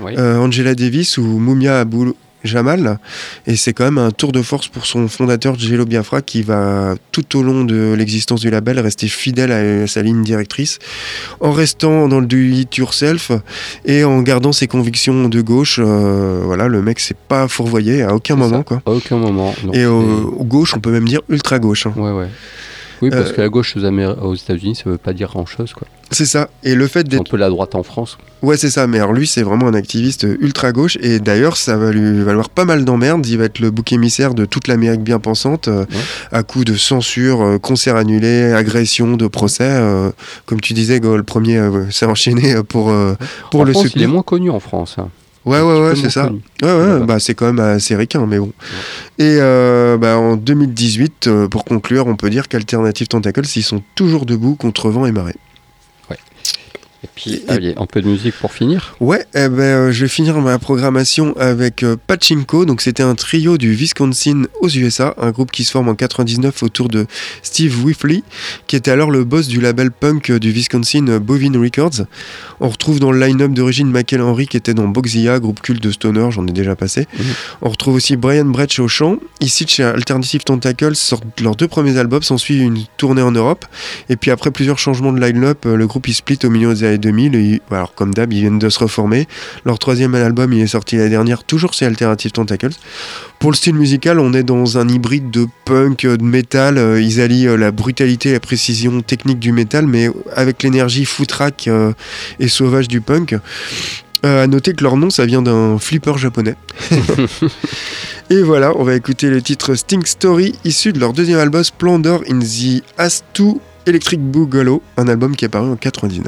euh, 0.00 0.38
Angela 0.38 0.74
Davis 0.74 1.16
ou 1.18 1.22
Mumia 1.22 1.80
Abou 1.80 2.14
Jamal. 2.44 2.98
Et 3.46 3.56
c'est 3.56 3.72
quand 3.72 3.84
même 3.84 3.98
un 3.98 4.10
tour 4.10 4.32
de 4.32 4.42
force 4.42 4.68
pour 4.68 4.86
son 4.86 5.08
fondateur 5.08 5.58
Jello 5.58 5.84
Biafra 5.84 6.22
qui 6.22 6.42
va 6.42 6.94
tout 7.12 7.36
au 7.38 7.42
long 7.42 7.64
de 7.64 7.94
l'existence 7.96 8.40
du 8.40 8.50
label 8.50 8.78
rester 8.80 9.08
fidèle 9.08 9.52
à 9.52 9.86
sa 9.86 10.02
ligne 10.02 10.22
directrice 10.22 10.78
en 11.40 11.52
restant 11.52 12.08
dans 12.08 12.20
le 12.20 12.26
do 12.26 12.36
it 12.36 12.76
yourself 12.76 13.30
et 13.84 14.04
en 14.04 14.22
gardant 14.22 14.52
ses 14.52 14.66
convictions 14.66 15.28
de 15.28 15.40
gauche. 15.40 15.78
Euh, 15.82 16.40
voilà, 16.44 16.68
le 16.68 16.82
mec 16.82 17.00
s'est 17.00 17.16
pas 17.28 17.48
fourvoyé 17.48 18.02
à 18.02 18.14
aucun 18.14 18.36
moment 18.36 18.58
ça. 18.58 18.64
quoi. 18.64 18.82
À 18.86 18.90
aucun 18.90 19.16
moment. 19.16 19.54
Et 19.72 19.86
au 19.86 20.44
gauche, 20.44 20.74
on 20.74 20.80
peut 20.80 20.90
même 20.92 21.06
dire 21.08 21.20
ultra 21.28 21.58
gauche. 21.58 21.86
hein. 21.86 21.92
Ouais, 21.96 22.10
ouais. 22.12 22.28
Oui, 23.02 23.10
parce 23.10 23.30
Euh, 23.30 23.32
que 23.32 23.40
la 23.40 23.48
gauche 23.48 23.76
aux, 23.76 24.34
États-Unis, 24.34 24.74
ça 24.76 24.90
veut 24.90 24.98
pas 24.98 25.12
dire 25.12 25.28
grand-chose, 25.28 25.72
quoi. 25.72 25.86
C'est 26.10 26.26
ça. 26.26 26.50
Et 26.64 26.74
le 26.74 26.86
fait 26.88 27.04
d'être 27.04 27.20
un 27.20 27.24
peu 27.24 27.36
la 27.36 27.48
droite 27.48 27.74
en 27.76 27.82
France. 27.84 28.18
Ouais, 28.42 28.56
c'est 28.56 28.68
ça. 28.70 28.86
Mais 28.88 28.98
alors 28.98 29.12
lui, 29.12 29.26
c'est 29.28 29.42
vraiment 29.42 29.68
un 29.68 29.74
activiste 29.74 30.26
ultra 30.40 30.72
gauche. 30.72 30.98
Et 31.00 31.20
d'ailleurs, 31.20 31.56
ça 31.56 31.76
va 31.76 31.92
lui 31.92 32.22
valoir 32.24 32.48
pas 32.48 32.64
mal 32.64 32.84
d'emmerdes. 32.84 33.24
Il 33.26 33.38
va 33.38 33.44
être 33.44 33.60
le 33.60 33.70
bouc 33.70 33.92
émissaire 33.92 34.34
de 34.34 34.44
toute 34.44 34.66
l'Amérique 34.66 35.02
bien 35.02 35.20
pensante, 35.20 35.68
euh, 35.68 35.84
à 36.32 36.42
coup 36.42 36.64
de 36.64 36.74
censure, 36.74 37.42
euh, 37.42 37.58
concerts 37.58 37.96
annulés, 37.96 38.52
agression, 38.52 39.16
de 39.16 39.28
procès. 39.28 39.64
euh, 39.64 40.10
comme 40.46 40.60
tu 40.60 40.74
disais, 40.74 40.98
Go, 40.98 41.16
le 41.16 41.22
premier 41.22 41.60
s'est 41.90 42.06
enchaîné 42.06 42.56
pour, 42.68 42.92
pour 43.50 43.60
en 43.60 43.64
le 43.64 43.72
France, 43.72 43.86
il 43.94 44.02
est 44.02 44.06
moins 44.06 44.22
connu 44.22 44.50
en 44.50 44.60
France. 44.60 44.96
hein. 44.98 45.08
Ouais, 45.46 45.60
ouais, 45.60 45.80
ouais, 45.80 45.96
c'est 45.96 46.10
ça. 46.10 46.24
connu. 46.26 46.40
Ouais, 46.62 46.72
ouais, 46.72 47.06
bah, 47.06 47.18
c'est 47.18 47.34
quand 47.34 47.46
même 47.46 47.60
assez 47.60 47.96
ricain, 47.96 48.26
mais 48.26 48.38
bon. 48.38 48.52
Et 49.18 49.38
euh, 49.40 49.96
bah, 49.96 50.18
en 50.18 50.36
2018, 50.36 51.26
euh, 51.26 51.48
pour 51.48 51.64
conclure, 51.64 52.06
on 52.06 52.16
peut 52.16 52.28
dire 52.28 52.48
qu'Alternative 52.48 53.08
Tentacles, 53.08 53.46
ils 53.56 53.62
sont 53.62 53.82
toujours 53.94 54.26
debout 54.26 54.54
contre 54.54 54.90
vent 54.90 55.06
et 55.06 55.12
marée. 55.12 55.36
Et 57.26 57.36
puis, 57.36 57.42
allez, 57.48 57.74
un 57.76 57.86
peu 57.86 58.00
de 58.00 58.08
musique 58.08 58.34
pour 58.34 58.52
finir. 58.52 58.96
Ouais, 59.00 59.26
eh 59.34 59.48
ben, 59.48 59.60
euh, 59.60 59.92
je 59.92 60.02
vais 60.02 60.08
finir 60.08 60.38
ma 60.40 60.58
programmation 60.58 61.36
avec 61.36 61.82
euh, 61.82 61.96
Pachinko. 62.06 62.64
Donc, 62.64 62.80
c'était 62.80 63.02
un 63.02 63.14
trio 63.14 63.58
du 63.58 63.72
Wisconsin 63.72 64.44
aux 64.60 64.68
USA, 64.68 65.14
un 65.18 65.30
groupe 65.30 65.50
qui 65.50 65.64
se 65.64 65.70
forme 65.70 65.88
en 65.88 65.94
99 65.94 66.62
autour 66.62 66.88
de 66.88 67.06
Steve 67.42 67.84
Whiffley, 67.84 68.22
qui 68.66 68.76
était 68.76 68.90
alors 68.90 69.10
le 69.10 69.24
boss 69.24 69.48
du 69.48 69.60
label 69.60 69.90
punk 69.90 70.32
du 70.32 70.50
Wisconsin 70.50 71.06
euh, 71.08 71.18
Bovine 71.18 71.56
Records. 71.56 72.06
On 72.60 72.68
retrouve 72.68 73.00
dans 73.00 73.12
le 73.12 73.20
line-up 73.20 73.52
d'origine 73.52 73.90
Michael 73.90 74.22
Henry, 74.22 74.46
qui 74.46 74.56
était 74.56 74.74
dans 74.74 74.88
Boxia, 74.88 75.38
groupe 75.40 75.60
culte 75.60 75.82
de 75.82 75.90
Stoner, 75.90 76.30
j'en 76.30 76.46
ai 76.46 76.52
déjà 76.52 76.76
passé. 76.76 77.06
On 77.62 77.68
retrouve 77.70 77.94
aussi 77.94 78.16
Brian 78.16 78.44
Bretsch 78.44 78.78
au 78.78 78.88
chant. 78.88 79.16
Ici, 79.40 79.66
chez 79.66 79.82
Alternative 79.82 80.44
Tentacles, 80.44 80.96
sortent 80.96 81.40
leurs 81.40 81.56
deux 81.56 81.68
premiers 81.68 81.96
albums, 81.96 82.22
s'ensuit 82.22 82.60
une 82.60 82.84
tournée 82.96 83.22
en 83.22 83.32
Europe. 83.32 83.64
Et 84.08 84.16
puis 84.16 84.30
après 84.30 84.50
plusieurs 84.50 84.78
changements 84.78 85.12
de 85.12 85.20
line-up, 85.20 85.64
euh, 85.66 85.76
le 85.76 85.86
groupe 85.86 86.08
il 86.08 86.14
split 86.14 86.38
au 86.44 86.50
milieu 86.50 86.74
des 86.74 86.84
années 86.84 86.98
2000. 87.10 87.34
Et, 87.34 87.38
ils- 87.42 87.60
alors 87.70 87.94
comme 87.94 88.12
d'hab, 88.14 88.32
ils 88.32 88.40
viennent 88.40 88.58
de 88.58 88.68
se 88.68 88.78
reformer. 88.78 89.26
Leur 89.64 89.78
troisième 89.78 90.14
album, 90.14 90.52
il 90.52 90.60
est 90.62 90.66
sorti 90.66 90.96
l'année 90.96 91.10
dernière, 91.10 91.44
toujours 91.44 91.72
chez 91.72 91.86
Alternative 91.86 92.30
Tentacles. 92.32 92.70
Pour 93.38 93.50
le 93.50 93.56
style 93.56 93.74
musical, 93.74 94.18
on 94.20 94.32
est 94.34 94.42
dans 94.42 94.78
un 94.78 94.88
hybride 94.88 95.30
de 95.30 95.46
punk, 95.64 96.06
de 96.06 96.22
métal. 96.22 96.78
Euh, 96.78 97.00
Ils 97.00 97.20
allient 97.20 97.48
euh, 97.48 97.56
la 97.56 97.70
brutalité 97.72 98.30
et 98.30 98.32
la 98.34 98.40
précision 98.40 99.00
technique 99.00 99.38
du 99.38 99.52
métal, 99.52 99.86
mais 99.86 100.08
avec 100.36 100.62
l'énergie 100.62 101.04
footrack 101.04 101.68
euh, 101.68 101.92
et 102.38 102.48
sauvage 102.48 102.88
du 102.88 103.00
punk. 103.00 103.36
Euh, 104.26 104.44
à 104.44 104.46
noter 104.46 104.74
que 104.74 104.82
leur 104.84 104.98
nom, 104.98 105.08
ça 105.08 105.24
vient 105.24 105.40
d'un 105.40 105.78
flipper 105.78 106.18
japonais. 106.18 106.54
Et 108.30 108.42
voilà, 108.42 108.72
on 108.76 108.84
va 108.84 108.94
écouter 108.94 109.28
le 109.30 109.40
titre 109.42 109.74
Stink 109.74 110.06
Story, 110.06 110.54
issu 110.64 110.92
de 110.92 111.00
leur 111.00 111.12
deuxième 111.12 111.38
album 111.38 111.64
Splendor 111.64 112.22
in 112.30 112.38
the 112.38 112.82
Astu 112.98 113.54
Electric 113.86 114.20
Boogaloo, 114.20 114.82
un 114.98 115.08
album 115.08 115.34
qui 115.34 115.46
est 115.46 115.48
paru 115.48 115.70
en 115.70 115.76
99. 115.76 116.26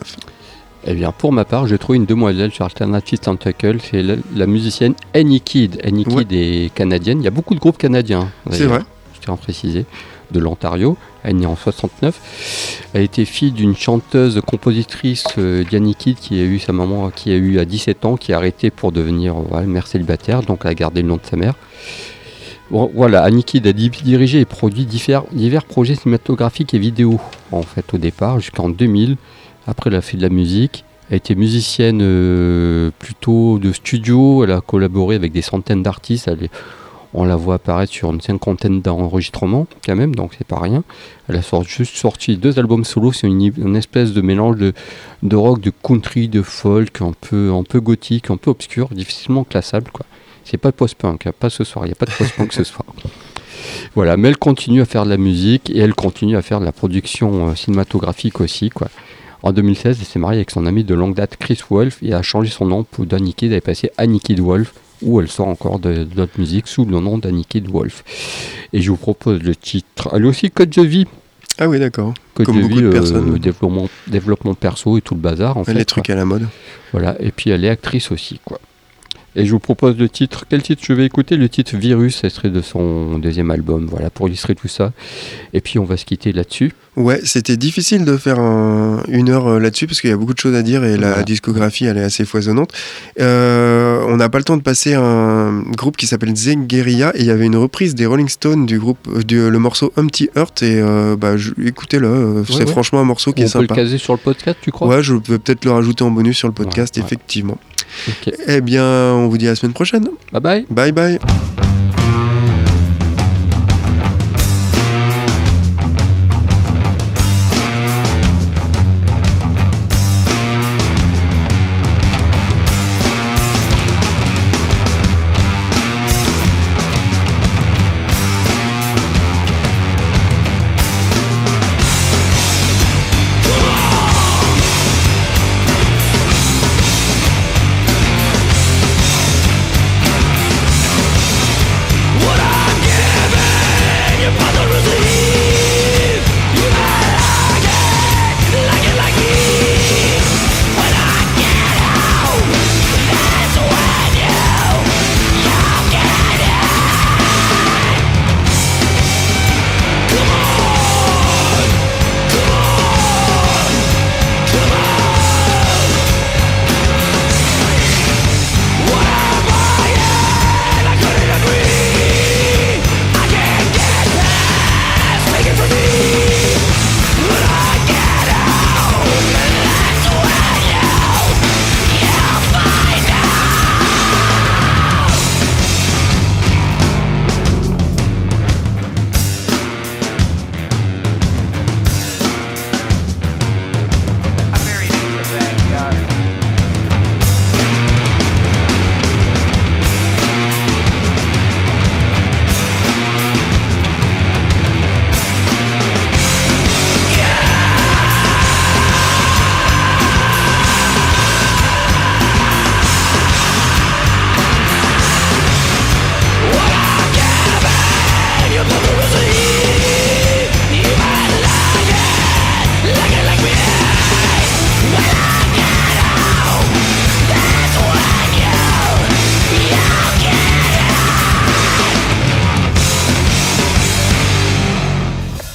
Eh 0.85 0.95
bien, 0.95 1.12
pour 1.12 1.33
ma 1.33 1.45
part, 1.45 1.66
j'ai 1.68 1.78
trouvé 1.78 1.97
une 1.97 2.07
demoiselle 2.07 2.51
sur 2.51 2.64
Alternative 2.64 3.18
Tentacle. 3.20 3.78
C'est 3.89 4.03
la, 4.03 4.14
la 4.35 4.47
musicienne 4.47 4.95
Annie 5.14 5.41
Kidd. 5.41 5.80
Annie 5.85 6.05
Ouais. 6.09 6.24
Kidd 6.24 6.33
est 6.33 6.74
canadienne. 6.74 7.20
Il 7.20 7.24
y 7.24 7.28
a 7.28 7.30
beaucoup 7.30 7.55
de 7.55 7.61
groupes 7.61 7.78
canadiens. 7.78 8.28
C'est 8.51 8.64
vrai. 8.64 8.80
Je 9.14 9.20
tiens 9.20 9.35
à 9.35 9.37
préciser. 9.37 9.85
De 10.33 10.41
l'Ontario. 10.41 10.97
Elle 11.22 11.30
est 11.30 11.35
née 11.41 11.47
en 11.47 11.55
69. 11.55 12.89
Elle 12.95 13.03
était 13.03 13.24
fille 13.26 13.53
d'une 13.53 13.76
chanteuse 13.76 14.41
compositrice 14.45 15.24
euh, 15.39 15.62
Diane 15.62 15.95
Kidd 15.95 16.16
qui 16.18 16.41
a 16.41 16.45
eu 16.45 16.59
sa 16.59 16.72
maman 16.72 17.11
qui 17.11 17.30
a 17.30 17.37
eu 17.37 17.59
à 17.61 17.64
17 17.64 18.05
ans, 18.07 18.16
qui 18.16 18.33
a 18.33 18.39
arrêté 18.39 18.70
pour 18.70 18.91
devenir 18.93 19.35
voilà, 19.35 19.66
mère 19.66 19.87
célibataire. 19.87 20.43
Donc 20.43 20.62
elle 20.64 20.70
a 20.70 20.74
gardé 20.74 21.03
le 21.03 21.09
nom 21.09 21.16
de 21.16 21.26
sa 21.30 21.37
mère. 21.37 21.55
Bon, 22.70 22.91
voilà, 22.95 23.22
Annie 23.22 23.45
Kidd 23.45 23.66
a 23.66 23.72
di- 23.72 23.91
dirigé 23.91 24.41
et 24.41 24.45
produit 24.47 24.87
divers, 24.87 25.24
divers 25.33 25.64
projets 25.64 25.95
cinématographiques 25.95 26.72
et 26.74 26.78
vidéo 26.78 27.20
en 27.53 27.62
fait 27.62 27.85
au 27.93 27.99
départ 27.99 28.41
jusqu'en 28.41 28.68
2000. 28.70 29.16
Après, 29.67 29.91
elle 29.91 29.97
a 29.97 30.01
fait 30.01 30.17
de 30.17 30.23
la 30.23 30.29
musique. 30.29 30.85
Elle 31.11 31.19
était 31.19 31.35
musicienne 31.35 32.01
euh, 32.03 32.91
plutôt 32.99 33.59
de 33.59 33.73
studio. 33.73 34.45
Elle 34.45 34.53
a 34.53 34.61
collaboré 34.61 35.17
avec 35.17 35.33
des 35.33 35.43
centaines 35.43 35.83
d'artistes. 35.83 36.31
On 37.15 37.25
la 37.25 37.37
voit 37.37 37.57
apparaître 37.57 37.93
sur 37.93 38.11
une 38.11 38.23
cinquantaine 38.23 38.81
d'enregistrements, 38.81 39.67
quand 39.85 39.95
même, 39.95 40.15
donc 40.15 40.33
c'est 40.39 40.47
pas 40.47 40.59
rien. 40.59 40.83
Elle 41.29 41.37
a 41.37 41.43
sort- 41.43 41.63
juste 41.65 41.95
sorti 41.95 42.39
deux 42.39 42.59
albums 42.59 42.85
solo. 42.85 43.13
C'est 43.13 43.27
une, 43.27 43.77
espèce 43.77 44.15
de 44.15 44.23
mélange 44.23 44.57
de, 44.57 44.73
de 45.23 45.37
rock, 45.37 45.61
de 45.61 45.71
country, 45.83 46.29
de 46.29 46.41
folk, 46.41 47.03
un 47.03 47.13
peu, 47.21 47.53
un 47.53 47.65
peu 47.65 47.81
gothique, 47.81 48.31
un 48.31 48.39
peu 48.39 48.51
obscur, 48.51 48.89
difficilement 48.89 49.45
classable. 49.45 49.91
quoi. 49.93 50.07
C'est 50.45 50.57
pas 50.57 50.73
post-punk, 50.73 51.27
hein, 51.27 51.33
pas 51.39 51.51
ce 51.51 51.65
soir. 51.65 51.85
Il 51.85 51.89
n'y 51.89 51.93
a 51.93 51.97
pas 51.97 52.07
de 52.07 52.13
post-punk 52.13 52.53
ce 52.53 52.65
soir. 52.65 52.87
Voilà, 53.95 54.17
mais 54.17 54.29
elle 54.29 54.39
continue 54.39 54.81
à 54.81 54.85
faire 54.87 55.05
de 55.05 55.11
la 55.11 55.17
musique 55.19 55.71
et 55.71 55.79
elle 55.79 55.95
continue 55.95 56.37
à 56.37 56.43
faire 56.43 56.59
de 56.59 56.65
la 56.65 56.73
production 56.73 57.51
euh, 57.51 57.55
cinématographique 57.55 58.41
aussi. 58.41 58.71
En 59.43 59.53
2016, 59.53 59.99
elle 60.01 60.07
s'est 60.07 60.18
mariée 60.18 60.38
avec 60.38 60.51
son 60.51 60.66
ami 60.66 60.84
de 60.84 60.95
longue 60.95 61.14
date 61.14 61.36
Chris 61.36 61.61
Wolf 61.68 61.99
et 62.03 62.14
a 62.14 62.22
changé 62.22 62.51
son 62.51 62.66
nom 62.66 62.84
pour 62.84 63.07
Kidd. 63.07 63.51
Elle 63.51 63.55
est 63.55 63.61
passée 63.61 63.90
Annie 63.99 64.20
Wolf, 64.38 64.72
où 65.03 65.20
elle 65.20 65.28
sort 65.28 65.49
encore 65.49 65.80
de, 65.80 66.05
de 66.05 66.09
notre 66.16 66.38
musique 66.38 66.68
sous 66.68 66.84
le 66.84 67.01
nom 67.01 67.18
d'Annie 67.18 67.45
Kidd 67.45 67.68
Wolf. 67.68 68.05
Et 68.72 68.80
je 68.80 68.90
vous 68.90 68.97
propose 68.97 69.43
le 69.43 69.57
titre. 69.57 70.11
Elle 70.12 70.24
est 70.24 70.28
aussi 70.28 70.51
Code 70.51 70.70
de 70.70 70.82
vie. 70.82 71.07
Ah 71.59 71.68
oui, 71.68 71.78
d'accord. 71.78 72.14
Code 72.34 72.47
Comme 72.47 72.57
de 72.57 72.62
beaucoup 72.62 72.74
vie, 72.74 72.82
de 72.82 72.88
euh, 72.88 73.38
développement, 73.38 73.88
développement 74.07 74.55
perso 74.55 74.97
et 74.97 75.01
tout 75.01 75.14
le 75.14 75.20
bazar. 75.20 75.57
En 75.57 75.64
fait, 75.64 75.74
les 75.74 75.80
quoi. 75.80 75.84
trucs 75.86 76.11
à 76.11 76.14
la 76.14 76.24
mode. 76.24 76.47
Voilà, 76.93 77.16
et 77.20 77.30
puis 77.30 77.51
elle 77.51 77.64
est 77.64 77.68
actrice 77.68 78.11
aussi, 78.11 78.40
quoi. 78.45 78.61
Et 79.35 79.47
je 79.47 79.51
vous 79.53 79.59
propose 79.59 79.97
le 79.97 80.09
titre. 80.11 80.45
Quel 80.49 80.61
titre 80.62 80.83
je 80.87 80.93
vais 80.93 81.07
écouter? 81.07 81.37
Le 81.37 81.49
titre 81.49 81.76
Virus, 81.76 82.22
extrait 82.24 82.51
de 82.51 82.61
son 82.61 83.18
deuxième 83.18 83.51
album, 83.51 83.87
voilà, 83.91 84.11
pour 84.11 84.28
illustrer 84.28 84.55
tout 84.55 84.68
ça. 84.68 84.93
Et 85.55 85.61
puis 85.62 85.78
on 85.78 85.85
va 85.85 85.97
se 85.97 86.05
quitter 86.05 86.33
là-dessus. 86.33 86.72
Ouais, 86.97 87.20
c'était 87.24 87.57
difficile 87.57 88.05
de 88.05 88.18
faire 88.18 88.39
un- 88.39 89.03
une 89.09 89.30
heure 89.30 89.47
euh, 89.47 89.59
là-dessus 89.59 89.87
parce 89.87 90.03
qu'il 90.03 90.11
y 90.11 90.12
a 90.12 90.16
beaucoup 90.18 90.35
de 90.35 90.39
choses 90.39 90.55
à 90.55 90.62
dire 90.62 90.85
et 90.85 90.99
la 90.99 91.22
discographie 91.22 91.87
elle 91.87 91.97
est 91.97 92.03
assez 92.03 92.26
foisonnante. 92.26 92.70
Euh, 93.20 94.05
on 94.09 94.16
n'a 94.18 94.28
pas 94.28 94.37
le 94.37 94.45
temps 94.45 94.59
de 94.59 94.62
passer 94.62 94.93
un 94.93 95.62
groupe 95.76 95.97
qui 95.97 96.07
s'appelle 96.07 96.37
Zengeria 96.37 97.12
et 97.14 97.20
il 97.20 97.24
y 97.26 97.30
avait 97.30 97.47
une 97.47 97.57
reprise 97.57 97.95
des 97.95 98.05
Rolling 98.05 98.28
Stones 98.28 98.66
du 98.66 98.78
groupe 98.78 98.99
euh, 99.09 99.22
du 99.22 99.49
le 99.49 99.59
morceau 99.59 99.91
Humpty 99.97 100.28
Earth 100.37 100.62
et 100.62 100.80
euh, 100.80 101.16
bah, 101.16 101.35
écoutez-le, 101.64 102.45
c'est 102.47 102.57
ouais. 102.59 102.66
franchement 102.66 103.01
un 103.01 103.05
morceau 103.05 103.33
qui 103.33 103.43
on 103.43 103.47
est 103.47 103.53
peut 103.53 103.61
le 103.61 103.68
sympa. 103.68 103.74
caser 103.76 103.97
sur 103.97 104.12
le 104.12 104.18
podcast, 104.18 104.59
tu 104.61 104.70
crois? 104.70 104.89
Ouais, 104.89 105.03
je 105.03 105.14
peux 105.14 105.39
peut-être 105.39 105.64
le 105.64 105.70
rajouter 105.72 106.05
en 106.05 106.11
bonus 106.11 106.37
sur 106.37 106.49
le 106.49 106.55
podcast, 106.55 106.97
ouais. 106.99 107.03
effectivement. 107.03 107.57
Eh 108.47 108.61
bien, 108.61 108.84
on 108.84 109.28
vous 109.28 109.38
dit 109.38 109.47
à 109.47 109.51
la 109.51 109.57
semaine 109.57 109.72
prochaine. 109.72 110.09
Bye 110.32 110.40
bye. 110.40 110.66
Bye 110.70 110.93
bye. 110.93 111.18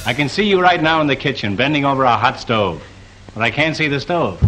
I 0.08 0.14
can 0.14 0.30
see 0.30 0.44
you 0.44 0.58
right 0.58 0.82
now 0.82 1.02
in 1.02 1.06
the 1.06 1.14
kitchen, 1.14 1.54
bending 1.54 1.84
over 1.84 2.04
a 2.04 2.16
hot 2.16 2.40
stove. 2.40 2.82
But 3.34 3.42
I 3.42 3.50
can't 3.50 3.76
see 3.76 3.88
the 3.88 4.00
stove. 4.00 4.42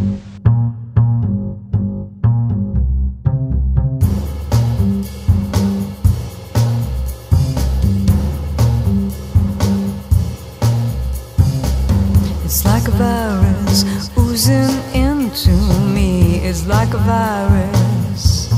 It's 12.43 12.65
like 12.65 12.89
a 12.89 12.93
virus 12.93 14.11
oozing 14.17 14.95
into 14.95 15.53
me. 15.95 16.37
It's 16.37 16.67
like 16.67 16.95
a 16.95 17.03
virus. 17.05 18.49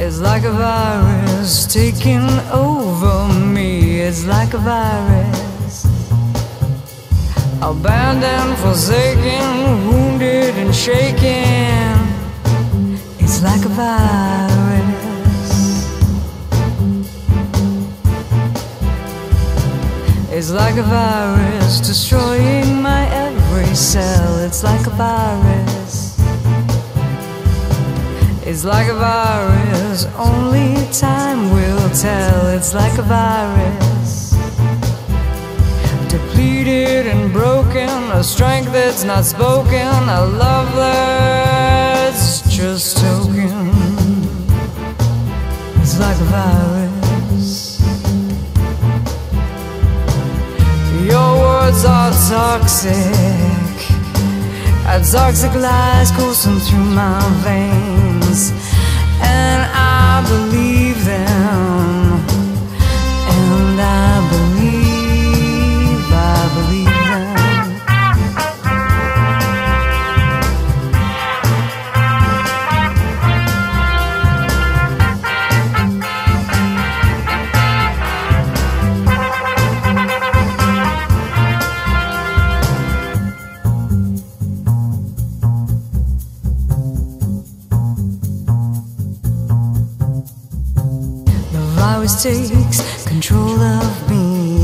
It's 0.00 0.18
like 0.18 0.42
a 0.42 0.50
virus 0.50 1.72
taking 1.72 2.28
over 2.50 2.85
It's 4.18 4.24
like 4.24 4.54
a 4.54 4.58
virus. 4.58 5.84
Abandoned, 7.60 8.56
forsaken, 8.60 9.88
wounded, 9.88 10.54
and 10.54 10.74
shaken. 10.74 12.00
It's 13.18 13.42
like 13.42 13.62
a 13.66 13.68
virus. 13.68 14.72
It's 20.30 20.50
like 20.50 20.78
a 20.78 20.82
virus 20.82 21.80
destroying 21.80 22.80
my 22.80 23.06
every 23.10 23.74
cell. 23.74 24.38
It's 24.38 24.64
like 24.64 24.86
a 24.86 24.96
virus. 24.96 26.05
It's 28.48 28.64
like 28.64 28.86
a 28.86 28.94
virus, 28.94 30.04
only 30.16 30.76
time 30.92 31.50
will 31.50 31.90
tell. 31.90 32.46
It's 32.46 32.74
like 32.74 32.96
a 32.96 33.02
virus. 33.02 34.36
Depleted 36.08 37.08
and 37.08 37.32
broken 37.32 37.88
a 38.12 38.22
strength 38.22 38.70
that's 38.70 39.02
not 39.02 39.24
spoken, 39.24 39.88
a 40.08 40.26
love 40.26 40.72
that's 40.76 42.48
just 42.48 42.98
token. 42.98 43.66
It's 45.80 45.98
like 45.98 46.16
a 46.16 46.28
virus. 46.30 47.80
Your 51.02 51.30
words 51.40 51.84
are 51.84 52.12
toxic. 52.30 53.65
Toxic 54.86 55.52
lies 55.54 56.10
coursing 56.12 56.58
through 56.60 56.78
my 56.78 57.18
veins, 57.42 58.52
and 59.20 59.62
I 59.74 60.24
believe 60.28 60.75
takes 92.26 93.04
control 93.04 93.60
of 93.60 94.10
me. 94.10 94.55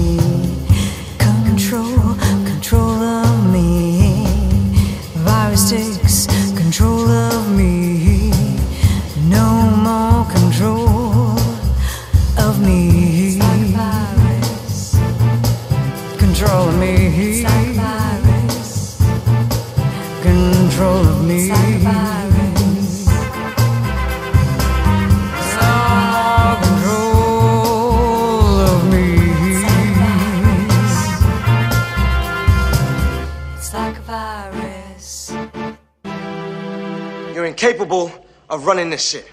This 38.92 39.08
shit. 39.08 39.26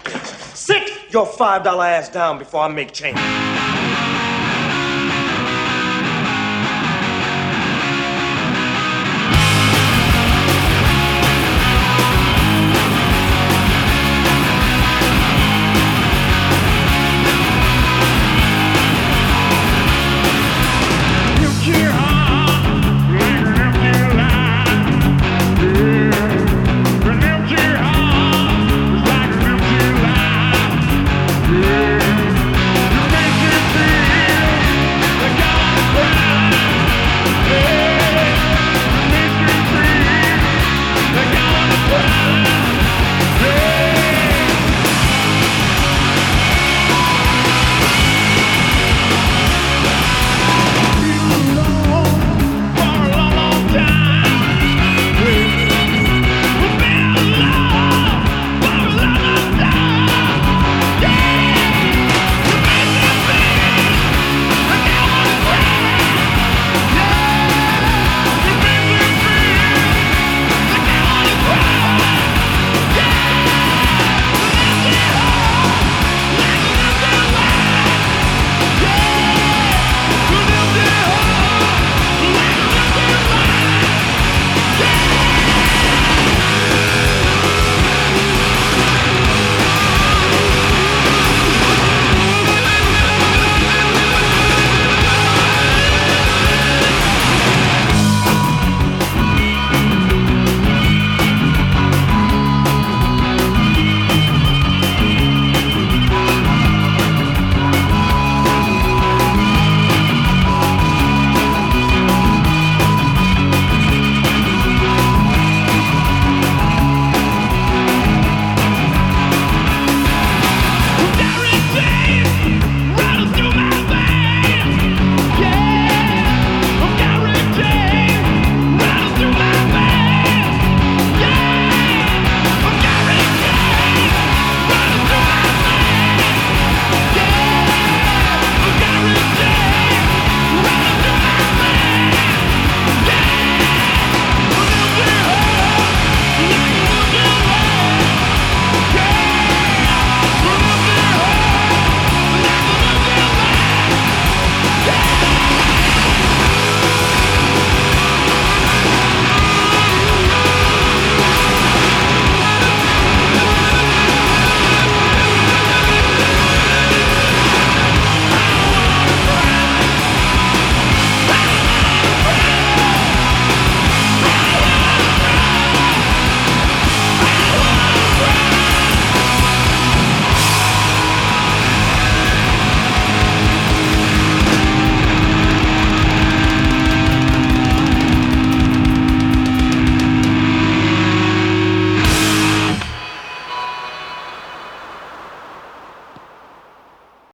Sit 0.56 1.12
your 1.12 1.26
$5 1.26 1.66
ass 1.86 2.08
down 2.08 2.38
before 2.38 2.62
I 2.62 2.68
make 2.68 2.92
change. 2.92 3.18